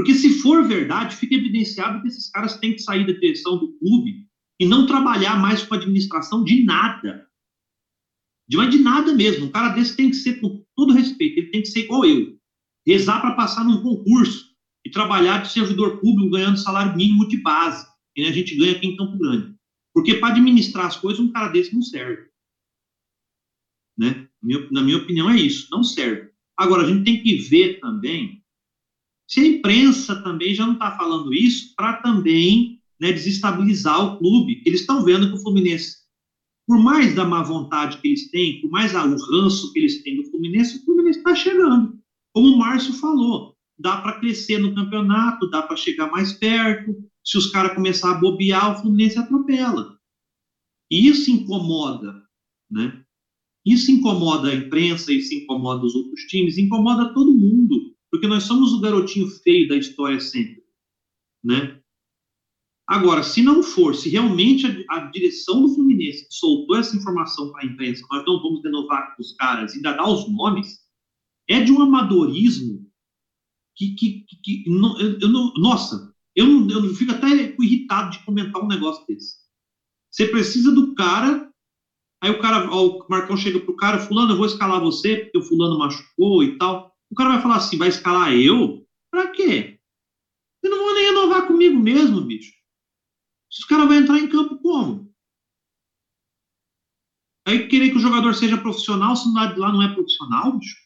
[0.00, 3.74] Porque se for verdade, fica evidenciado que esses caras têm que sair da direção do
[3.74, 4.26] clube
[4.58, 7.28] e não trabalhar mais com a administração de nada.
[8.48, 9.44] De, de nada mesmo.
[9.44, 12.34] Um cara desse tem que ser, com todo respeito, ele tem que ser igual eu.
[12.86, 14.46] Rezar para passar num concurso
[14.86, 18.86] e trabalhar de servidor público ganhando salário mínimo de base, que a gente ganha aqui
[18.86, 19.54] em Campo Grande.
[19.92, 22.26] Porque para administrar as coisas, um cara desse não serve.
[23.98, 24.26] Né?
[24.72, 26.30] Na minha opinião, é isso, não serve.
[26.56, 28.39] Agora, a gente tem que ver também
[29.30, 34.62] se a imprensa também já não está falando isso para também né, desestabilizar o clube.
[34.66, 36.00] Eles estão vendo que o Fluminense
[36.70, 40.22] por mais da má vontade que eles têm, por mais o ranço que eles têm
[40.22, 41.98] do Fluminense, o Fluminense está chegando.
[42.32, 46.94] Como o Márcio falou, dá para crescer no campeonato, dá para chegar mais perto.
[47.24, 49.98] Se os caras começarem a bobear, o Fluminense atropela.
[50.88, 52.22] E isso incomoda,
[52.70, 53.02] né?
[53.66, 57.89] Isso incomoda a imprensa, isso incomoda os outros times, incomoda todo mundo,
[58.20, 60.62] porque nós somos o garotinho feio da história sempre,
[61.42, 61.80] né?
[62.86, 67.62] Agora, se não for, se realmente a, a direção do Fluminense soltou essa informação para
[67.62, 70.80] a imprensa, nós não vamos renovar com os caras, ainda dá os nomes,
[71.48, 72.86] é de um amadorismo
[73.74, 78.10] que, que, que, que não, eu, eu não, nossa, eu, não, eu fico até irritado
[78.10, 79.36] de comentar um negócio desse.
[80.10, 81.50] Você precisa do cara,
[82.22, 85.42] aí o cara, o Marcão chega pro cara, fulano, eu vou escalar você, porque o
[85.42, 86.89] fulano machucou e tal.
[87.10, 88.86] O cara vai falar assim, vai escalar eu?
[89.10, 89.78] Pra quê?
[90.62, 92.52] Eu não vou nem renovar comigo mesmo, bicho.
[93.50, 95.10] Os caras vão entrar em campo como?
[97.46, 100.76] Aí querer que o jogador seja profissional, se lá não é profissional, bicho.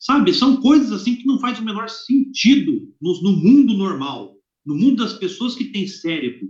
[0.00, 0.32] Sabe?
[0.32, 4.36] São coisas assim que não faz o menor sentido no, no mundo normal.
[4.64, 6.48] No mundo das pessoas que têm cérebro.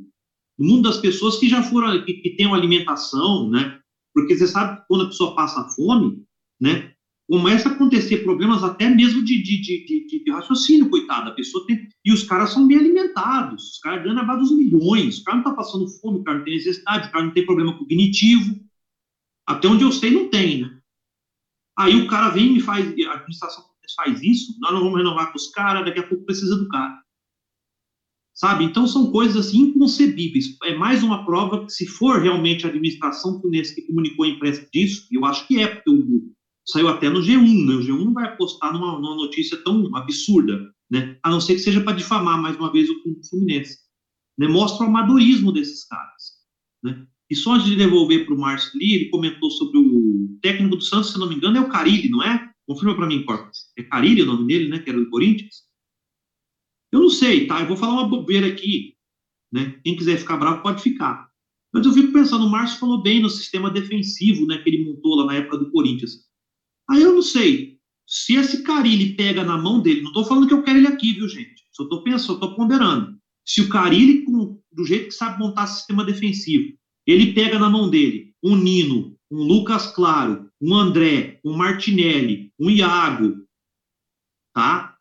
[0.58, 3.80] No mundo das pessoas que já foram, que, que têm uma alimentação, né?
[4.14, 6.24] Porque você sabe que quando a pessoa passa fome,
[6.60, 6.94] né?
[7.28, 11.30] Começa a acontecer problemas até mesmo de, de, de, de, raciocínio, coitado.
[11.30, 11.88] A pessoa tem.
[12.04, 15.44] E os caras são bem alimentados, os caras ganham a dos milhões, o cara não
[15.44, 18.60] está passando fome, o cara não tem necessidade, o cara não tem problema cognitivo.
[19.46, 20.78] Até onde eu sei, não tem, né?
[21.78, 23.64] Aí o cara vem e me faz, a administração
[23.96, 27.02] faz isso, nós não vamos renovar com os caras, daqui a pouco precisa do cara.
[28.34, 28.64] Sabe?
[28.64, 30.56] Então são coisas assim inconcebíveis.
[30.64, 35.06] É mais uma prova que, se for realmente a administração que comunicou a imprensa disso,
[35.12, 36.32] eu acho que é, porque o,
[36.66, 37.74] saiu até no G1, né?
[37.74, 41.18] O G1 não vai apostar numa, numa notícia tão absurda, né?
[41.22, 42.94] A não ser que seja para difamar mais uma vez o
[43.28, 43.78] Fluminense.
[44.38, 44.48] Né?
[44.48, 46.22] Mostra o amadorismo desses caras,
[46.82, 47.06] né?
[47.30, 50.82] E só antes de devolver para o Márcio Lee, ele comentou sobre o técnico do
[50.82, 52.50] Santos, se não me engano, é o Carilli, não é?
[52.66, 53.72] Confirma para mim, Corpus.
[53.78, 54.78] É Carilli o nome dele, né?
[54.78, 55.62] Que era do Corinthians?
[56.92, 57.60] Eu não sei, tá?
[57.60, 58.94] Eu vou falar uma bobeira aqui.
[59.50, 59.80] Né?
[59.82, 61.26] Quem quiser ficar bravo pode ficar.
[61.72, 65.16] Mas eu fico pensando, o Márcio falou bem no sistema defensivo né, que ele montou
[65.16, 66.30] lá na época do Corinthians.
[66.92, 70.52] Aí eu não sei, se esse Carilli pega na mão dele, não estou falando que
[70.52, 71.62] eu quero ele aqui, viu, gente?
[71.72, 73.18] Só estou pensando, estou ponderando.
[73.46, 74.26] Se o Carilli,
[74.70, 76.76] do jeito que sabe montar sistema defensivo,
[77.06, 82.68] ele pega na mão dele um Nino, um Lucas Claro, um André, um Martinelli, um
[82.68, 83.42] Iago,
[84.54, 84.94] tá?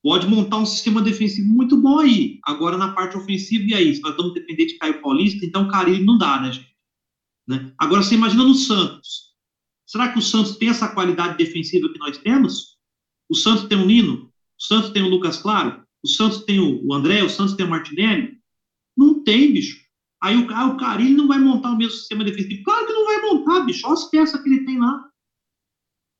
[0.00, 2.38] Pode montar um sistema defensivo muito bom aí.
[2.44, 3.96] Agora, na parte ofensiva, e aí?
[3.96, 6.76] Se nós vamos depender de Caio Paulista, então Carilli não dá, né, gente?
[7.48, 7.74] Né?
[7.76, 9.25] Agora, você imagina no Santos.
[9.86, 12.76] Será que o Santos tem essa qualidade defensiva que nós temos?
[13.28, 14.32] O Santos tem o Nino?
[14.58, 15.82] O Santos tem o Lucas Claro?
[16.04, 17.22] O Santos tem o André?
[17.22, 18.38] O Santos tem o Martinelli?
[18.96, 19.84] Não tem, bicho.
[20.22, 22.64] Aí o, ah, o não vai montar o mesmo sistema defensivo.
[22.64, 23.86] Claro que não vai montar, bicho.
[23.86, 25.08] Olha as peças que ele tem lá.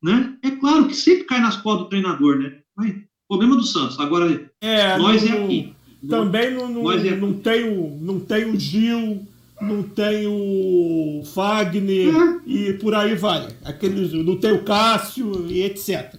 [0.03, 0.39] Né?
[0.43, 2.61] É claro que sempre cai nas costas do treinador, né?
[2.77, 3.99] Mas, problema do Santos.
[3.99, 5.75] Agora, é, nós é aqui.
[6.09, 9.27] Também não, não, é não, tem o, não tem o Gil,
[9.61, 12.41] não tem o Fagner é.
[12.47, 13.49] e por aí vai.
[13.65, 16.15] Aqueles, não tem o Cássio e etc.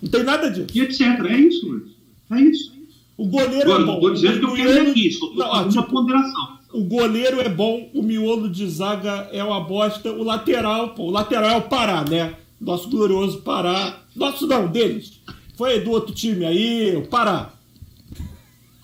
[0.00, 0.66] Não tem nada disso.
[0.74, 1.00] E etc.
[1.00, 1.86] É isso, mano.
[2.32, 2.72] É isso.
[3.16, 3.92] O goleiro Agora, é bom.
[3.92, 6.58] Não estou dizendo que eu quero aqui, só estou fazendo tipo, uma ponderação.
[6.72, 11.10] O goleiro é bom, o miolo de zaga é uma bosta, o lateral, pô, o
[11.10, 12.34] lateral é o Pará, né?
[12.60, 14.00] Nosso glorioso Pará.
[14.16, 15.20] Nosso não, deles.
[15.54, 17.52] Foi do outro time aí, o Pará.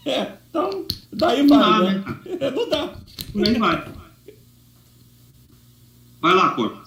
[0.05, 2.05] É, então, daí não vai, dá, né?
[2.07, 2.37] né?
[2.41, 2.95] É, não dá.
[3.35, 3.98] Nem vai.
[6.21, 6.83] Vai lá, Corpo.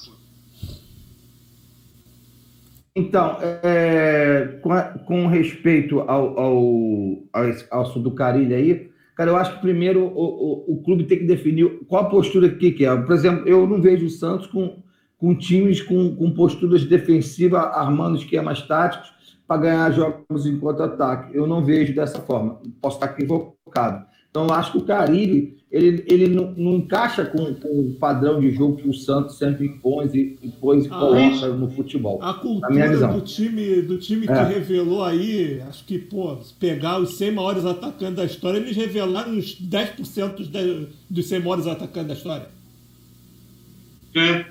[2.94, 7.24] Então, é, com, com, respeito ao, ao,
[7.72, 11.20] ao, assunto do Carilho aí, cara, eu acho que primeiro o, o, o, clube tem
[11.20, 12.94] que definir qual a postura que quer.
[12.94, 13.02] É.
[13.02, 14.84] Por exemplo, eu não vejo o Santos com,
[15.18, 19.14] com times com, com posturas defensivas, armando esquemas táticos
[19.48, 21.36] para ganhar jogos em contra-ataque.
[21.36, 22.60] Eu não vejo dessa forma.
[22.82, 24.06] Posso estar equivocado.
[24.32, 28.42] Então, eu acho que o Caribe ele, ele não, não encaixa com, com, o padrão
[28.42, 32.20] de jogo que o Santos sempre impõe e, impõe e ah, coloca no futebol.
[32.22, 34.44] A cultura do time, do time que é.
[34.44, 39.58] revelou aí, acho que, pô, pegar os 100 maiores atacantes da história, eles revelaram uns
[39.62, 40.50] 10% dos,
[41.10, 42.48] dos 100 maiores atacantes da história.
[44.14, 44.46] É.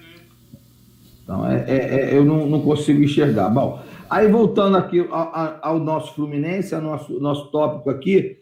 [1.23, 3.51] Então, é, é, é, eu não, não consigo enxergar.
[3.51, 3.79] Bom,
[4.09, 8.40] aí voltando aqui ao, ao nosso Fluminense, ao nosso, nosso tópico aqui,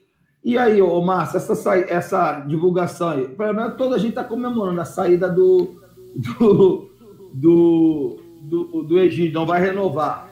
[0.48, 4.80] e aí, ô Márcio, essa, essa divulgação aí, pelo menos toda a gente está comemorando
[4.80, 5.78] a saída do,
[6.16, 6.90] do,
[7.34, 10.30] do, do, do Egídio, não vai renovar.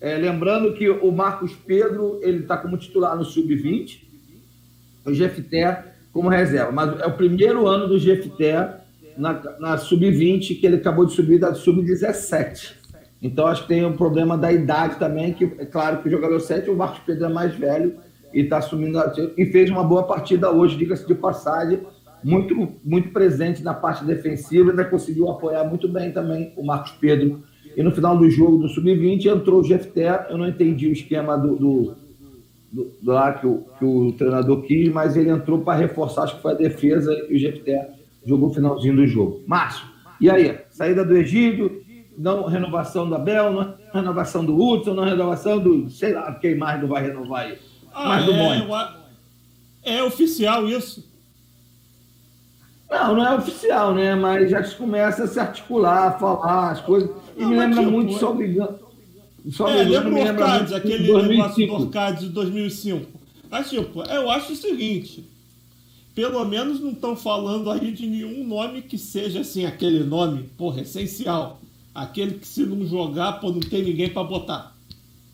[0.00, 4.02] É, lembrando que o Marcos Pedro ele está como titular no Sub-20,
[5.06, 8.54] o GFT como reserva, mas é o primeiro ano do GFT
[9.16, 12.72] na, na Sub-20 que ele acabou de subir da Sub-17.
[13.22, 16.40] Então acho que tem um problema da idade também, que é claro que o jogador
[16.40, 17.94] 7, o Marcos Pedro é mais velho,
[18.34, 18.98] e está assumindo
[19.38, 21.80] e fez uma boa partida hoje, diga-se de passagem,
[22.22, 27.42] muito muito presente na parte defensiva, ainda conseguiu apoiar muito bem também o Marcos Pedro.
[27.76, 31.36] E no final do jogo do sub-20 entrou o Jefter, eu não entendi o esquema
[31.36, 31.94] do, do,
[32.72, 36.36] do, do lá que o, que o treinador quis, mas ele entrou para reforçar, acho
[36.36, 37.88] que foi a defesa e o Jefter
[38.24, 39.42] jogou o finalzinho do jogo.
[39.46, 39.86] Márcio,
[40.20, 40.58] e aí?
[40.70, 41.82] Saída do Egídio,
[42.16, 46.80] não renovação do Abel, não renovação do Hudson, não renovação do, sei lá, quem mais
[46.80, 47.58] não vai renovar aí.
[47.94, 48.98] Ah, mais do é,
[49.84, 51.08] É oficial isso?
[52.90, 54.14] Não, não é oficial, né?
[54.14, 57.10] Mas já começa a se articular, a falar as coisas.
[57.36, 58.78] E não, me lembra tipo, muito, só brigando.
[59.50, 61.28] Só é, lembra o Orcades, aquele 2005.
[61.28, 63.06] negócio do Orcades de 2005.
[63.50, 65.24] Mas, tipo, eu acho o seguinte:
[66.14, 70.80] pelo menos não estão falando aí de nenhum nome que seja assim, aquele nome, porra,
[70.80, 71.60] essencial.
[71.94, 74.74] Aquele que se não jogar, pô, não tem ninguém para botar.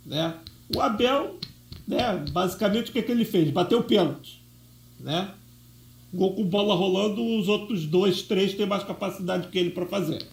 [0.05, 0.35] Né?
[0.75, 1.37] O Abel
[1.87, 2.25] né?
[2.31, 3.51] Basicamente, o que, é que ele fez?
[3.51, 4.41] Bateu pênalti.
[4.99, 5.31] Né?
[6.13, 10.25] Gol com bola rolando, os outros dois, três têm mais capacidade que ele para fazer.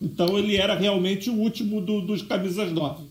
[0.00, 3.04] Então ele era realmente o último do, dos camisas nove.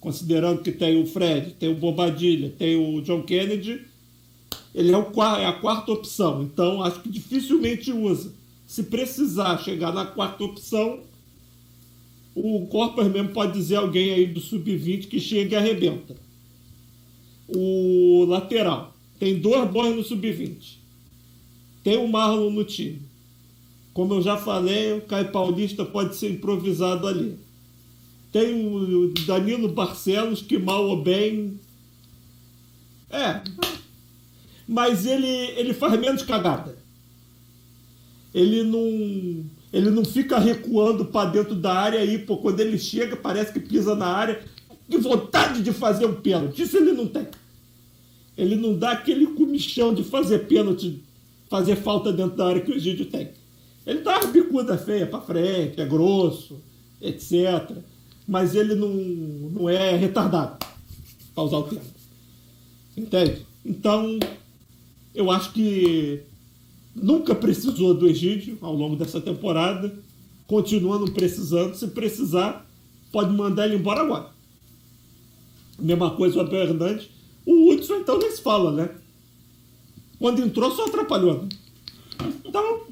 [0.00, 3.82] Considerando que tem o Fred, tem o Bobadilha, tem o John Kennedy,
[4.74, 6.42] ele é, o, é a quarta opção.
[6.42, 8.32] Então acho que dificilmente usa.
[8.66, 11.00] Se precisar chegar na quarta opção,
[12.34, 16.16] o Corpus mesmo pode dizer alguém aí do sub-20 que chega e arrebenta
[17.54, 18.94] o lateral.
[19.18, 20.78] Tem dois bons no sub-20.
[21.82, 23.02] Tem o Marlon no time.
[23.92, 27.36] Como eu já falei, o Caio Paulista pode ser improvisado ali.
[28.32, 31.58] Tem o Danilo Barcelos, que mal ou bem.
[33.10, 33.40] É.
[34.66, 36.78] Mas ele, ele faz menos cagada.
[38.32, 39.44] Ele não.
[39.72, 43.60] Ele não fica recuando para dentro da área aí, pô, quando ele chega, parece que
[43.60, 44.42] pisa na área.
[44.88, 46.62] Que vontade de fazer um pênalti.
[46.62, 47.26] Isso ele não tem.
[48.36, 51.02] Ele não dá aquele comichão de fazer pênalti
[51.50, 53.28] fazer falta dentro da área que o Egídio tem.
[53.84, 56.60] Ele dá uma bicuda feia para frente, é grosso,
[57.02, 57.76] etc.
[58.26, 60.64] Mas ele não, não é retardado,
[61.34, 61.84] para usar o termo.
[62.96, 63.44] Entende?
[63.64, 64.18] Então,
[65.12, 66.20] eu acho que
[66.94, 69.92] nunca precisou do Egídio ao longo dessa temporada.
[70.46, 71.74] Continua não precisando.
[71.74, 72.64] Se precisar,
[73.10, 74.30] pode mandar ele embora agora.
[75.78, 77.08] Mesma coisa o Abel Hernandes.
[77.50, 78.90] O Hudson, então, nem se fala, né?
[80.20, 81.42] Quando entrou, só atrapalhou.
[81.42, 81.48] Né?
[82.44, 82.82] Então,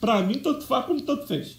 [0.00, 1.58] para mim, tanto faz como tanto fez.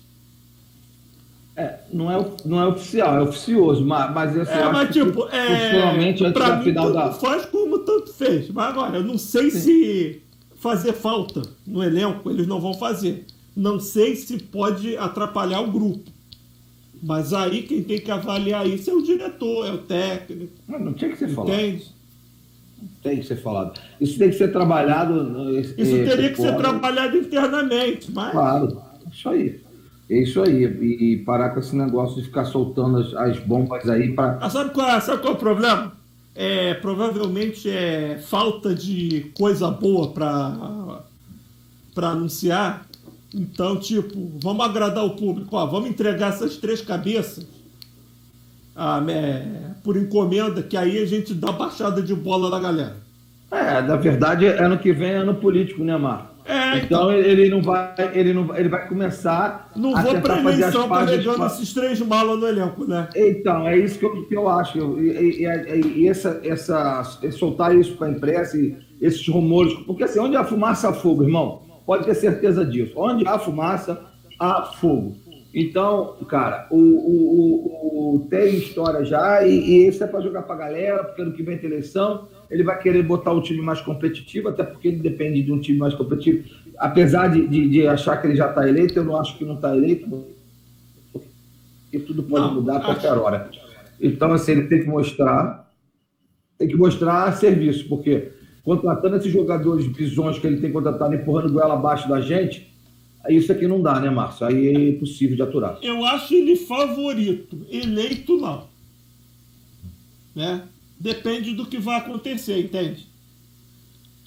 [1.57, 5.35] É, não é, não é oficial, é oficioso, mas, mas assim, é, mas tipo, que,
[5.35, 7.11] é, antes da mim, final da.
[7.11, 8.49] faz como tanto fez.
[8.49, 9.59] Mas agora, eu não sei Sim.
[9.59, 10.21] se
[10.55, 13.25] fazer falta no elenco, eles não vão fazer.
[13.53, 16.14] Não sei se pode atrapalhar o grupo.
[17.05, 20.53] Mas aí quem tem que avaliar isso é o diretor, é o técnico.
[20.67, 21.53] Não, não tinha que ser falado.
[21.53, 21.85] Entende?
[23.03, 23.79] Tem que ser falado.
[24.01, 25.51] Isso tem que ser trabalhado.
[25.59, 28.31] Isso teria que ser trabalhado internamente, mas.
[28.31, 28.81] Claro,
[29.13, 29.61] isso aí.
[30.09, 30.63] É isso aí.
[30.63, 34.39] E, e, parar com esse negócio de ficar soltando as, as bombas aí para.
[34.41, 35.91] Ah, sabe, qual, é, sabe qual é o problema?
[36.33, 41.03] É, provavelmente é falta de coisa boa para
[41.93, 42.84] para anunciar.
[43.35, 45.57] Então, tipo, vamos agradar o público.
[45.57, 47.45] Ó, vamos entregar essas três cabeças
[48.73, 49.45] ah, é,
[49.83, 52.95] por encomenda, que aí a gente dá baixada de bola na galera.
[53.51, 56.33] É, na verdade, ano que vem é ano político, né, Marco?
[56.45, 59.71] É, então, então, ele não vai, ele não, ele vai começar.
[59.75, 61.47] Não a vou para eleição carregando pra...
[61.47, 63.09] esses três malas no elenco, né?
[63.15, 64.77] Então, é isso que eu, que eu acho.
[64.99, 68.57] E, e, e essa, essa, soltar isso para a imprensa,
[69.01, 69.73] esses rumores.
[69.85, 71.64] Porque assim, onde há fumaça, há fogo, irmão.
[71.85, 72.93] Pode ter certeza disso.
[72.95, 74.01] Onde há fumaça,
[74.39, 75.15] há fogo.
[75.53, 80.55] Então, cara, o, o, o, tem história já, e, e isso é para jogar para
[80.55, 83.81] a galera, porque ano que vem tem eleição ele vai querer botar o time mais
[83.81, 86.47] competitivo, até porque ele depende de um time mais competitivo.
[86.77, 89.55] Apesar de, de, de achar que ele já está eleito, eu não acho que não
[89.55, 90.07] está eleito,
[91.11, 93.21] porque tudo pode não, mudar a qualquer acho...
[93.21, 93.49] hora.
[93.99, 95.69] Então, assim, ele tem que mostrar,
[96.57, 98.31] tem que mostrar serviço, porque
[98.65, 102.67] contratando esses jogadores bisões que ele tem contratado, empurrando goela abaixo da gente,
[103.29, 104.45] isso aqui não dá, né, Márcio?
[104.45, 105.77] Aí é impossível de aturar.
[105.81, 108.75] Eu acho ele favorito, eleito não.
[110.35, 110.63] Né?
[110.99, 113.07] depende do que vai acontecer, entende?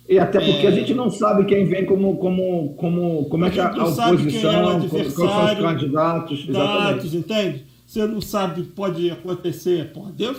[0.08, 0.68] E até porque é...
[0.68, 4.52] a gente não sabe quem vem como, como, como, como é que a, a oposição,
[4.52, 6.46] é o quais são os candidatos.
[6.48, 7.16] Exatamente.
[7.16, 7.64] entende?
[7.86, 10.38] Você não sabe, pode acontecer, porra, Deus.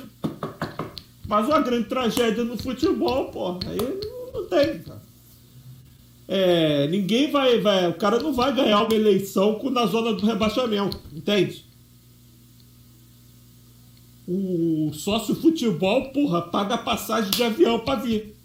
[1.29, 5.01] Mas uma grande tragédia no futebol, porra, aí não, não tem, cara.
[6.27, 7.87] É, ninguém vai, vai.
[7.87, 11.69] O cara não vai ganhar uma eleição na zona do rebaixamento, entende?
[14.31, 18.35] o sócio futebol, porra, paga passagem de avião para vir.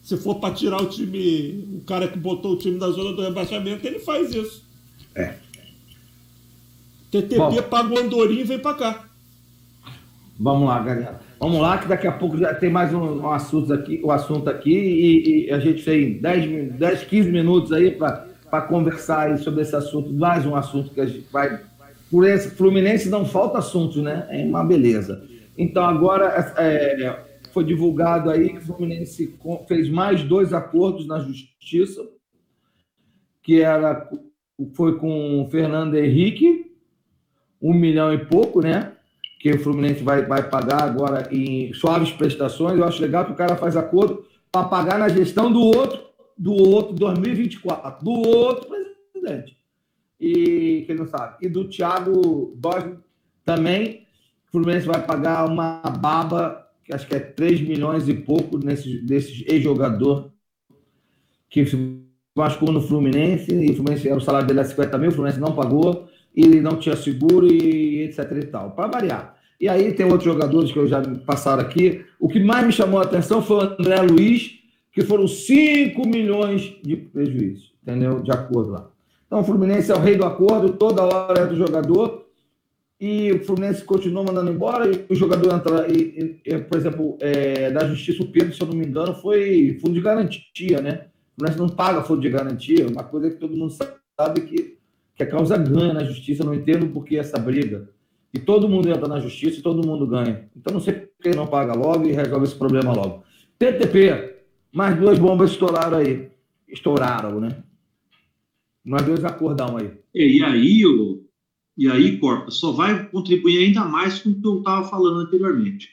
[0.00, 3.20] Se for para tirar o time, o cara que botou o time da zona do
[3.20, 4.62] rebaixamento, ele faz isso.
[5.12, 5.34] É.
[7.10, 9.08] TTP Bom, paga o Andorinho e vem para cá.
[10.38, 11.20] Vamos lá, galera.
[11.38, 14.48] Vamos lá, que daqui a pouco já tem mais um, um assunto aqui, um assunto
[14.48, 19.74] aqui e, e a gente tem 10, 10 15 minutos aí para conversar sobre esse
[19.74, 21.60] assunto, mais um assunto que a gente vai
[22.10, 24.26] por esse Fluminense não falta assunto, né?
[24.30, 25.26] É uma beleza.
[25.58, 32.02] Então agora é, foi divulgado aí que o Fluminense fez mais dois acordos na justiça,
[33.42, 34.08] que era
[34.74, 36.72] foi com o Fernando Henrique,
[37.60, 38.93] um milhão e pouco, né?
[39.44, 42.78] Que o Fluminense vai, vai pagar agora em suaves prestações.
[42.78, 46.00] Eu acho legal que o cara faz acordo para pagar na gestão do outro,
[46.38, 48.70] do outro 2024, do outro
[49.12, 49.54] presidente
[50.18, 52.96] e quem não sabe, e do Thiago Borges
[53.44, 54.06] também.
[54.48, 59.04] O Fluminense vai pagar uma baba, que acho que é 3 milhões e pouco nesse,
[59.04, 60.32] desse ex-jogador
[61.50, 61.76] que se
[62.34, 65.40] machucou no Fluminense, e o Fluminense era o salário dele a 50 mil, o Fluminense
[65.40, 69.36] não pagou, e não tinha seguro e etc e tal, para variar.
[69.60, 72.04] E aí tem outros jogadores que eu já passaram aqui.
[72.18, 74.58] O que mais me chamou a atenção foi o André Luiz,
[74.92, 78.20] que foram 5 milhões de prejuízo, entendeu?
[78.20, 78.90] De acordo lá.
[79.26, 82.26] Então, o Fluminense é o rei do acordo, toda hora é do jogador,
[83.00, 87.70] e o Fluminense continua mandando embora, e o jogador entra, e, e, por exemplo, é,
[87.70, 91.06] da Justiça, o Pedro, se eu não me engano, foi fundo de garantia, né?
[91.32, 93.74] O Fluminense não paga fundo de garantia, uma coisa que todo mundo
[94.16, 94.73] sabe que,
[95.14, 97.88] que a causa ganha na Justiça, não entendo por que essa briga.
[98.32, 100.50] E todo mundo entra na Justiça e todo mundo ganha.
[100.56, 103.22] Então, não sei por que não paga logo e resolve esse problema logo.
[103.58, 104.42] TTP,
[104.72, 106.30] mais duas bombas estouraram aí.
[106.68, 107.62] Estouraram, né?
[108.84, 109.92] Nós dois acordamos aí.
[110.12, 111.24] E, aí, o,
[111.78, 115.90] e aí, Corpa, só vai contribuir ainda mais com o que eu estava falando anteriormente.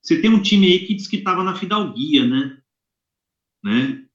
[0.00, 2.58] Você tem um time aí que diz que estava na fidalguia, né?
[3.64, 4.06] né?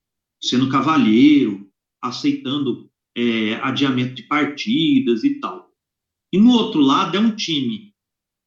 [0.42, 1.70] sendo cavalheiro,
[2.00, 5.70] aceitando é, adiamento de partidas e tal.
[6.32, 7.92] E no outro lado é um time.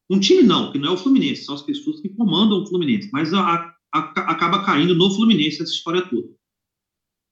[0.09, 3.09] Um time não, que não é o Fluminense, são as pessoas que comandam o Fluminense,
[3.11, 3.99] mas a, a,
[4.31, 6.29] acaba caindo no Fluminense essa história toda.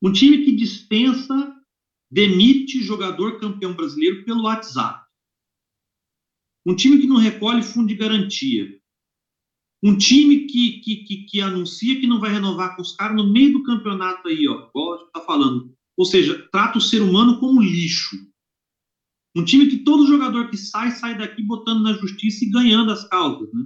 [0.02, 1.56] Um time que dispensa,
[2.12, 5.04] demite jogador campeão brasileiro pelo WhatsApp.
[6.66, 8.80] Um time que não recolhe fundo de garantia.
[9.84, 13.32] Um time que, que, que, que anuncia que não vai renovar com os caras no
[13.32, 14.70] meio do campeonato aí, ó.
[14.70, 15.72] Igual a gente tá falando.
[15.98, 18.16] Ou seja, trata o ser humano como lixo.
[19.36, 23.08] Um time que todo jogador que sai, sai daqui botando na justiça e ganhando as
[23.08, 23.66] causas, né?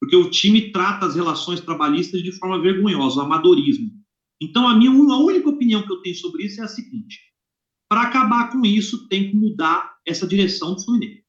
[0.00, 3.90] Porque o time trata as relações trabalhistas de forma vergonhosa, o amadorismo.
[4.40, 7.18] Então, a minha a única opinião que eu tenho sobre isso é a seguinte:
[7.88, 11.24] para acabar com isso, tem que mudar essa direção do Fluminense.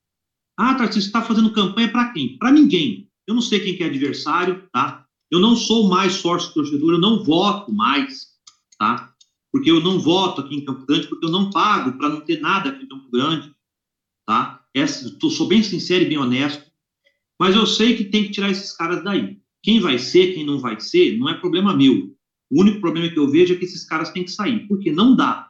[0.57, 2.37] Ah, Tarcísio, está fazendo campanha para quem?
[2.37, 3.09] Para ninguém.
[3.25, 5.05] Eu não sei quem que é adversário, tá?
[5.31, 8.27] Eu não sou mais sócio torcedor, eu não voto mais,
[8.77, 9.08] tá?
[9.51, 12.39] Porque eu não voto aqui em Campo Grande, porque eu não pago para não ter
[12.39, 13.53] nada aqui em Campo Grande,
[14.25, 14.63] tá?
[14.73, 16.69] Essa, tô, sou bem sincero e bem honesto,
[17.39, 19.39] mas eu sei que tem que tirar esses caras daí.
[19.63, 22.15] Quem vai ser, quem não vai ser, não é problema meu.
[22.49, 25.15] O único problema que eu vejo é que esses caras têm que sair, porque não
[25.15, 25.49] dá.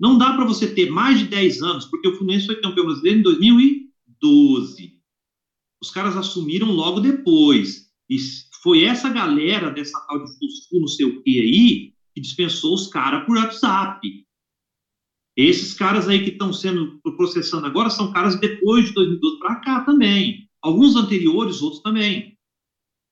[0.00, 3.20] Não dá para você ter mais de 10 anos, porque o Fluminense foi campeão brasileiro
[3.20, 4.98] em 2012.
[5.80, 7.90] Os caras assumiram logo depois.
[8.10, 8.16] E
[8.62, 12.88] foi essa galera dessa tal de Fusfu, não sei o que aí, que dispensou os
[12.88, 14.00] caras por WhatsApp.
[15.36, 19.80] Esses caras aí que estão sendo processando agora são caras depois de 2012 para cá
[19.80, 20.48] também.
[20.60, 22.38] Alguns anteriores, outros também.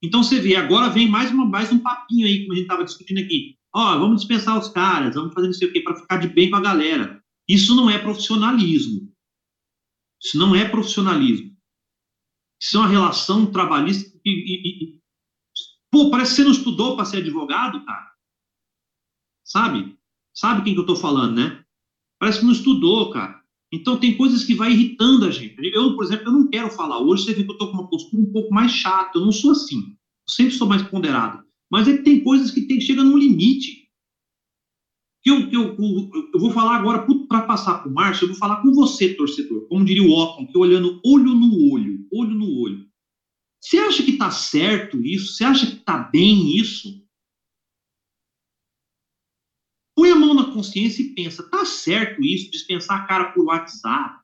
[0.03, 2.85] Então você vê, agora vem mais, uma, mais um papinho aí, como a gente estava
[2.85, 3.57] discutindo aqui.
[3.75, 6.51] Ó, vamos dispensar os caras, vamos fazer não sei o quê para ficar de bem
[6.51, 7.23] com a galera.
[7.49, 9.13] Isso não é profissionalismo.
[10.23, 11.57] Isso não é profissionalismo.
[12.61, 14.19] Isso é uma relação trabalhista.
[14.25, 15.01] E, e,
[15.91, 18.10] pô, parece que você não estudou para ser advogado, cara.
[19.51, 19.97] Sabe?
[20.33, 21.65] Sabe quem que eu estou falando, né?
[22.21, 23.41] Parece que não estudou, cara.
[23.73, 25.57] Então tem coisas que vai irritando a gente.
[25.75, 27.91] Eu, por exemplo, eu não quero falar hoje, você vê que eu estou com uma
[27.91, 29.19] postura um pouco mais chata.
[29.19, 29.79] Eu não sou assim.
[29.79, 31.43] Eu sempre sou mais ponderado.
[31.69, 33.89] Mas é que tem coisas que tem, chega num limite.
[35.23, 38.29] Que eu, que eu, eu, eu vou falar agora para passar para o Márcio, eu
[38.29, 39.67] vou falar com você, torcedor.
[39.69, 42.87] Como diria o Otton, que olhando olho no olho, olho no olho.
[43.61, 45.35] Você acha que está certo isso?
[45.35, 47.00] Você acha que está bem isso?
[50.01, 54.19] Põe a mão na consciência e pensa, tá certo isso, dispensar a cara por WhatsApp,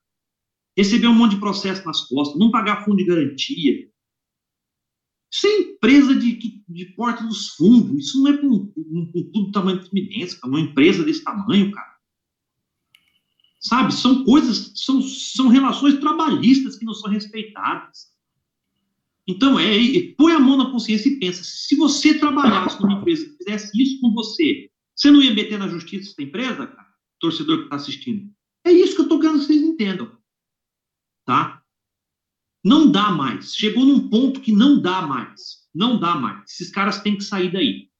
[0.74, 3.86] receber um monte de processo nas costas, não pagar fundo de garantia.
[5.30, 9.52] Isso é empresa de, de porta dos fundos, isso não é com, com, com tudo
[9.52, 11.94] tamanho do Fluminense, uma empresa desse tamanho, cara.
[13.60, 18.16] Sabe, são coisas, são, são relações trabalhistas que não são respeitadas.
[19.26, 19.76] Então, é,
[20.16, 24.00] põe a mão na consciência e pensa, se você trabalhasse numa empresa que fizesse isso
[24.00, 26.88] com você, você não ia meter na justiça essa empresa, cara?
[27.20, 28.32] Torcedor que está assistindo.
[28.64, 30.16] É isso que eu estou querendo que vocês entendam.
[31.26, 31.62] Tá?
[32.64, 33.54] Não dá mais.
[33.54, 35.68] Chegou num ponto que não dá mais.
[35.74, 36.50] Não dá mais.
[36.50, 37.90] Esses caras têm que sair daí.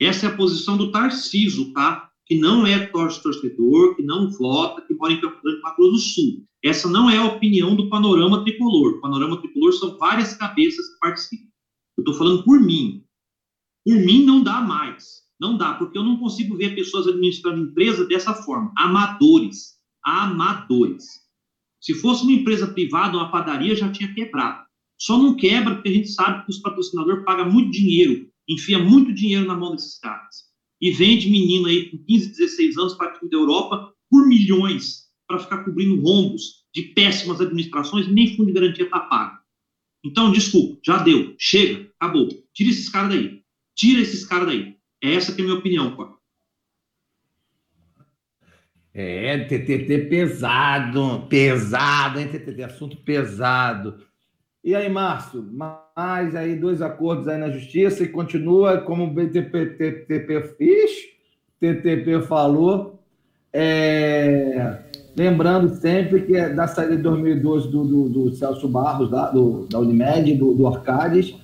[0.00, 2.10] Essa é a posição do Tarciso, tá?
[2.26, 5.98] Que não é torcedor, que não vota, que mora em Campo Grande, Mato Grosso do
[5.98, 6.46] Sul.
[6.62, 8.94] Essa não é a opinião do panorama tricolor.
[8.94, 11.48] O panorama tricolor são várias cabeças que participam.
[11.96, 13.04] Eu estou falando por mim.
[13.86, 15.23] Por mim não dá mais.
[15.44, 18.72] Não dá, porque eu não consigo ver pessoas administrando empresa dessa forma.
[18.78, 19.74] Amadores.
[20.02, 21.04] Amadores.
[21.82, 24.64] Se fosse uma empresa privada, uma padaria, já tinha quebrado.
[24.98, 29.12] Só não quebra porque a gente sabe que os patrocinadores pagam muito dinheiro, enfia muito
[29.12, 30.44] dinheiro na mão desses caras.
[30.80, 35.38] E vende menino aí com 15, 16 anos para time da Europa por milhões para
[35.38, 39.38] ficar cobrindo rombos de péssimas administrações nem fundo de garantia está pago.
[40.02, 42.28] Então, desculpa, já deu, chega, acabou.
[42.54, 43.42] Tira esses caras daí.
[43.76, 44.74] Tira esses caras daí.
[45.04, 46.08] Essa é a minha opinião, pô.
[48.94, 53.98] É, TTT pesado, pesado, hein, TTT, assunto pesado.
[54.62, 59.66] E aí, Márcio, mais aí dois acordos aí na justiça e continua como o BTP,
[59.76, 61.08] TTP, ixi,
[61.60, 62.98] TTP falou,
[63.52, 64.78] é,
[65.14, 69.66] lembrando sempre que é da saída de 2012 do, do, do Celso Barros, da, do,
[69.66, 71.34] da Unimed, do, do Arcades,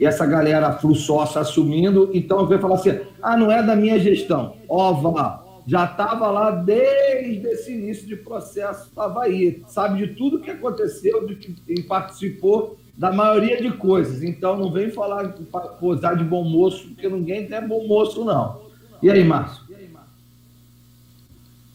[0.00, 4.56] e essa galera fluxossa assumindo, então eu falar assim, ah, não é da minha gestão.
[4.66, 10.50] Vá, já estava lá desde esse início de processo, estava aí, sabe de tudo que
[10.50, 14.22] aconteceu, de que e participou da maioria de coisas.
[14.22, 15.34] Então não vem falar,
[15.78, 18.62] posar de bom moço, porque ninguém é bom moço, não.
[19.02, 19.64] E aí, Márcio?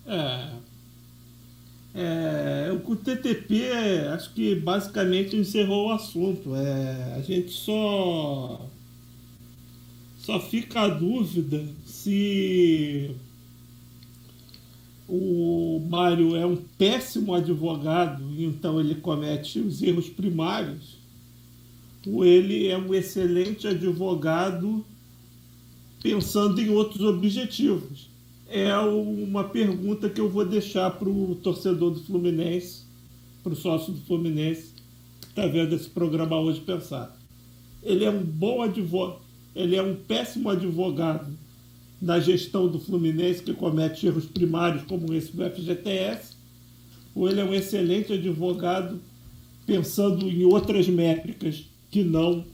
[0.08, 0.50] É,
[1.98, 3.72] é, o TTP,
[4.14, 6.54] acho que basicamente encerrou o assunto.
[6.54, 8.70] É, a gente só
[10.18, 13.16] Só fica a dúvida se
[15.08, 20.98] o Mário é um péssimo advogado, então ele comete os erros primários,
[22.06, 24.84] ou ele é um excelente advogado
[26.02, 28.10] pensando em outros objetivos.
[28.48, 32.84] É uma pergunta que eu vou deixar para o torcedor do Fluminense,
[33.44, 34.74] para o sócio do Fluminense,
[35.22, 37.18] que está vendo esse programa hoje pensar.
[37.82, 39.22] Ele é um bom advogado,
[39.56, 41.36] ele é um péssimo advogado
[42.02, 46.36] na gestão do Fluminense que comete erros primários como esse do FGTS,
[47.16, 49.02] ou ele é um excelente advogado
[49.66, 52.46] pensando em outras métricas que não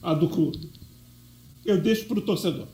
[0.00, 0.70] a do clube.
[1.64, 2.66] Eu deixo para o torcedor.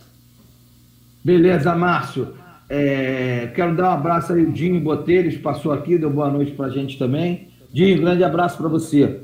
[1.24, 2.34] Beleza, Márcio.
[2.68, 6.66] É, quero dar um abraço aí, o Dinho Boteiros passou aqui, deu boa noite para
[6.66, 7.48] a gente também.
[7.72, 9.20] Dinho, grande abraço para você.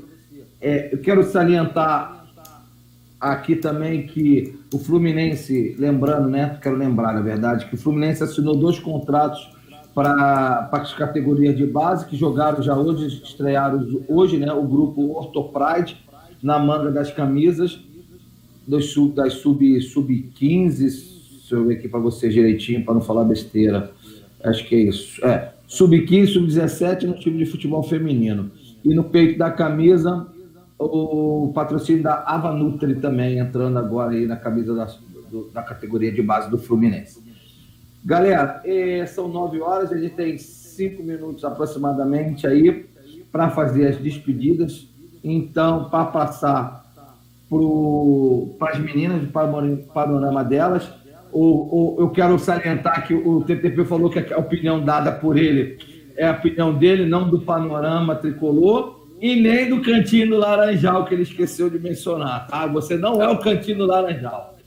[0.59, 2.25] É, eu quero salientar
[3.19, 6.57] aqui também que o Fluminense, lembrando, né?
[6.61, 9.51] Quero lembrar, na verdade, que o Fluminense assinou dois contratos
[9.93, 14.51] para as categorias de base que jogaram já hoje, estrearam hoje, né?
[14.51, 15.97] O grupo Ortopride
[16.43, 17.79] na manga das camisas
[18.67, 21.14] dos das sub, sub 15,
[21.45, 23.91] se eu ver aqui para você direitinho, para não falar besteira.
[24.43, 25.23] Acho que é isso.
[25.23, 28.49] É, sub 15, sub 17 no time de futebol feminino.
[28.83, 30.27] E no peito da camisa
[30.77, 34.85] o patrocínio da Avanutri também entrando agora aí na camisa da,
[35.29, 37.23] do, da categoria de base do Fluminense.
[38.03, 42.85] Galera, é, são nove horas, a gente tem cinco minutos aproximadamente aí
[43.31, 44.87] para fazer as despedidas.
[45.23, 46.85] Então, para passar
[48.59, 50.91] para as meninas, para o panorama delas,
[51.35, 55.77] o, o, eu quero salientar que o TTP falou que a opinião dada por ele
[56.15, 61.23] é a opinião dele, não do panorama tricolor e nem do Cantinho Laranjal, que ele
[61.23, 62.65] esqueceu de mencionar, tá?
[62.67, 64.57] Você não é o Cantinho Laranjal.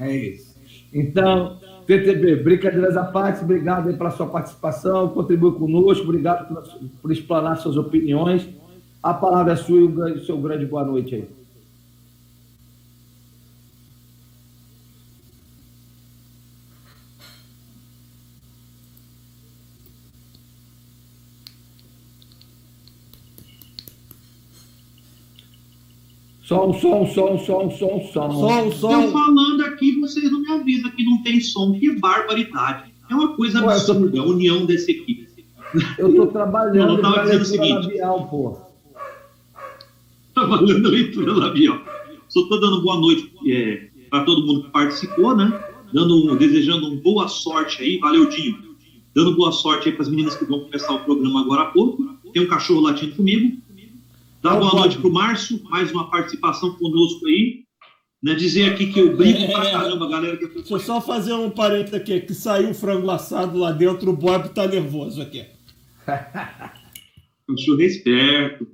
[0.00, 0.54] É isso.
[0.90, 6.64] Então, PTB, brincadeiras à parte, obrigado aí pela sua participação, contribui conosco, obrigado por,
[7.02, 8.48] por explanar suas opiniões.
[9.02, 11.28] A palavra é sua e o seu grande boa noite aí.
[26.44, 28.30] Som, som, som, som, som, som.
[28.30, 29.02] Som, som.
[29.02, 31.72] Eu falando aqui, vocês não me avisam que não tem som.
[31.72, 32.92] Que barbaridade.
[33.10, 34.22] É uma coisa Ué, absurda tô...
[34.22, 35.26] a união dessa equipe.
[35.98, 37.86] Eu tô trabalhando não, eu dizendo o seguinte.
[37.86, 38.58] labial, pô.
[40.34, 41.80] Trabalhando leitura labial.
[42.28, 45.50] Só tô dando boa noite é, para todo mundo que participou, né?
[45.94, 47.98] Dando, desejando uma boa sorte aí.
[47.98, 48.58] Valeu, Dinho.
[49.14, 52.04] Dando boa sorte aí para as meninas que vão começar o programa agora há pouco.
[52.34, 53.63] Tem um cachorro latindo comigo.
[54.44, 57.64] Dá boa noite para o Márcio, mais uma participação conosco aí.
[58.22, 60.36] Né, dizer aqui que eu brinco é, pra caramba, galera.
[60.36, 64.10] Que deixa eu só fazer um parênteses aqui, que saiu o frango assado lá dentro,
[64.10, 65.46] o Bob tá nervoso aqui.
[67.48, 68.68] o senhor é esperto.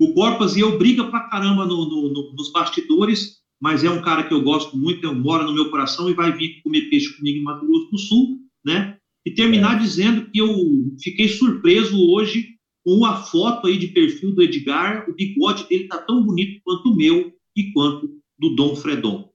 [0.00, 4.00] O Borpas e eu briga pra caramba no, no, no, nos bastidores, mas é um
[4.00, 7.14] cara que eu gosto muito, eu moro no meu coração e vai vir comer peixe
[7.14, 8.96] comigo em Mato Grosso do Sul, né?
[9.26, 9.80] E terminar é.
[9.80, 10.48] dizendo que eu
[10.98, 15.98] fiquei surpreso hoje com a foto aí de perfil do Edgar, o bigode dele tá
[15.98, 19.30] tão bonito quanto o meu e quanto do Dom Fredon.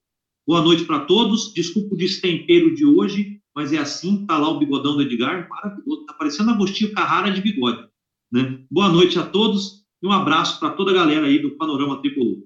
[0.47, 1.53] Boa noite para todos.
[1.53, 6.05] Desculpa o destempero de hoje, mas é assim, tá lá o bigodão do Edgar, maravilhoso,
[6.05, 7.87] tá parecendo Agostinho Carrara de bigode,
[8.31, 8.63] né?
[8.69, 12.43] Boa noite a todos e um abraço para toda a galera aí do Panorama Tricolor.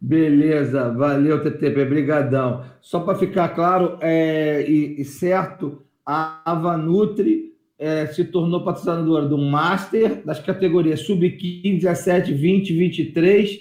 [0.00, 2.62] Beleza, valeu, TTP, brigadão.
[2.82, 9.36] Só para ficar claro é, e, e certo, a Avanutri é, se tornou patrocinadora do
[9.36, 13.60] Master, das categorias Sub-15, 17, 20, 23.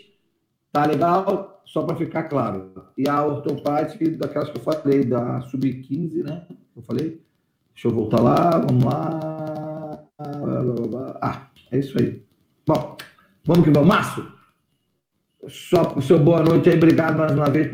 [0.71, 1.61] Tá legal?
[1.65, 2.71] Só para ficar claro.
[2.97, 6.45] E a ortopática, daquelas que eu falei, da Sub-15, né?
[6.75, 7.21] Eu falei.
[7.73, 10.03] Deixa eu voltar lá, vamos lá.
[11.21, 12.23] Ah, é isso aí.
[12.67, 12.95] Bom,
[13.43, 13.89] vamos que vamos.
[13.89, 14.31] Márcio,
[15.47, 16.77] só seu boa noite aí.
[16.77, 17.69] Obrigado mais uma vez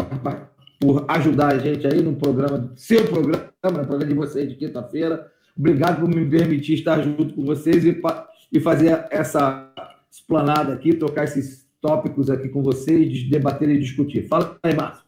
[0.80, 5.30] por ajudar a gente aí no programa, seu programa, no programa de vocês de quinta-feira.
[5.60, 8.01] Obrigado por me permitir estar junto com vocês e,
[8.49, 9.70] e fazer essa
[10.10, 14.26] explanada aqui, tocar esses tópicos aqui com vocês, debater e discutir.
[14.30, 15.03] Fala aí, Márcio.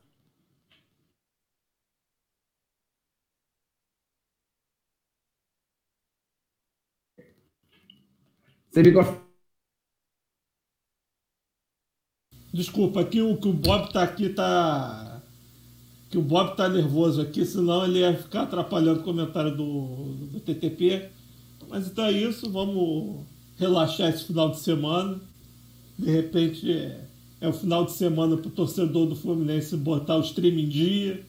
[8.70, 8.92] Você me
[12.54, 15.11] Desculpa, aqui o que o Bob está aqui tá
[16.12, 20.42] que o Bob tá nervoso aqui, senão ele ia ficar atrapalhando o comentário do, do
[20.42, 21.08] TTP.
[21.70, 23.26] Mas então é isso, vamos
[23.58, 25.18] relaxar esse final de semana.
[25.98, 27.06] De repente, é,
[27.40, 31.26] é o final de semana para o torcedor do Fluminense botar o stream em dia,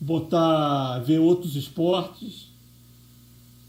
[0.00, 2.48] botar, ver outros esportes.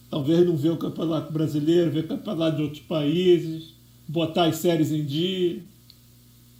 [0.09, 3.75] Talvez não ver o Campeonato Brasileiro, ver o Campeonato de outros países,
[4.07, 5.61] botar as séries em dia,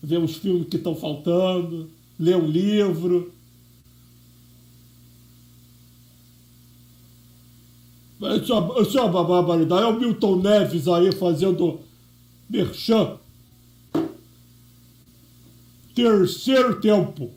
[0.04, 1.90] ver os filmes que estão faltando,
[2.20, 3.32] ler um livro.
[8.42, 9.84] Isso isso é uma barbaridade.
[9.84, 11.80] É o Milton Neves aí fazendo
[12.50, 13.18] merchan.
[15.96, 17.32] Terceiro tempo.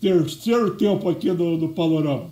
[0.00, 2.30] Terceiro tempo aqui no, no Panorama.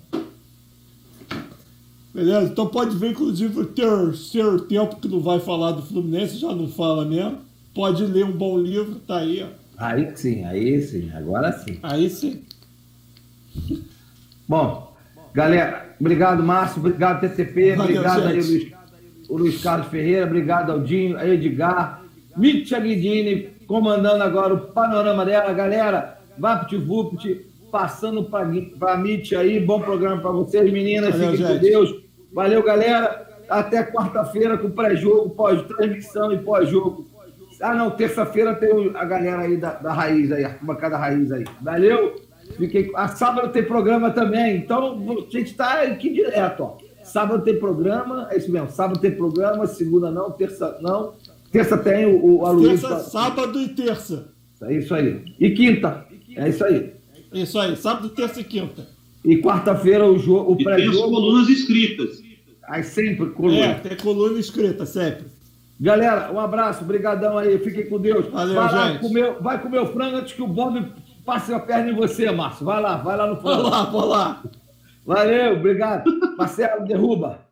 [2.15, 2.53] Beleza?
[2.53, 6.69] Então pode ver, inclusive, o terceiro tempo que não vai falar do Fluminense, já não
[6.69, 7.39] fala mesmo.
[7.75, 9.45] Pode ler um bom livro, tá aí.
[9.77, 11.79] Aí sim, aí sim, agora sim.
[11.83, 12.45] Aí sim.
[14.49, 14.95] Bom,
[15.33, 18.73] galera, obrigado, Márcio, obrigado, TCP, Valeu, obrigado aí, Luiz,
[19.29, 22.03] o Luiz Carlos Ferreira, obrado, Aldinho, a Edgar,
[22.37, 25.53] Mitya Guidini, comandando agora o panorama dela.
[25.53, 31.57] Galera, VaptVupt, passando para a aí, bom programa para vocês, meninas, Valeu, fiquem gente.
[31.57, 32.05] com Deus.
[32.33, 33.23] Valeu, galera.
[33.49, 37.07] Até quarta-feira com pré-jogo, pós-transmissão e pós-jogo.
[37.61, 41.45] Ah, não, terça-feira tem a galera aí da, da Raiz, aí, a bancada Raiz aí.
[41.61, 42.17] Valeu?
[42.57, 42.91] Fiquei...
[42.95, 46.79] A sábado tem programa também, então a gente está aqui direto, ó.
[47.03, 48.71] Sábado tem programa, é isso mesmo.
[48.71, 51.15] Sábado tem programa, segunda não, terça não.
[51.53, 52.89] Terça tem o, o Aloysio.
[52.89, 54.29] Terça, sábado e terça.
[54.63, 55.23] É isso aí.
[55.39, 56.07] E quinta.
[56.35, 56.95] É isso aí.
[57.33, 58.87] Isso aí, sábado, terça e quinta.
[59.25, 60.97] E quarta-feira o jogo, o pré-jogo.
[60.97, 62.23] Tem as colunas escritas.
[62.67, 63.67] Aí sempre coluna.
[63.67, 65.27] É, tem coluna escrita, sempre.
[65.81, 68.27] Galera, um abraço, brigadão aí, fiquem com Deus.
[68.27, 69.01] Valeu, vai, gente.
[69.01, 70.93] comer, vai comer o frango antes que o Bob
[71.25, 72.65] passe a perna em você, Márcio.
[72.65, 73.63] Vai lá, vai lá no frango.
[73.63, 74.43] Vai lá, vai lá.
[75.07, 76.05] Valeu, obrigado.
[76.39, 77.44] Marcelo, derruba.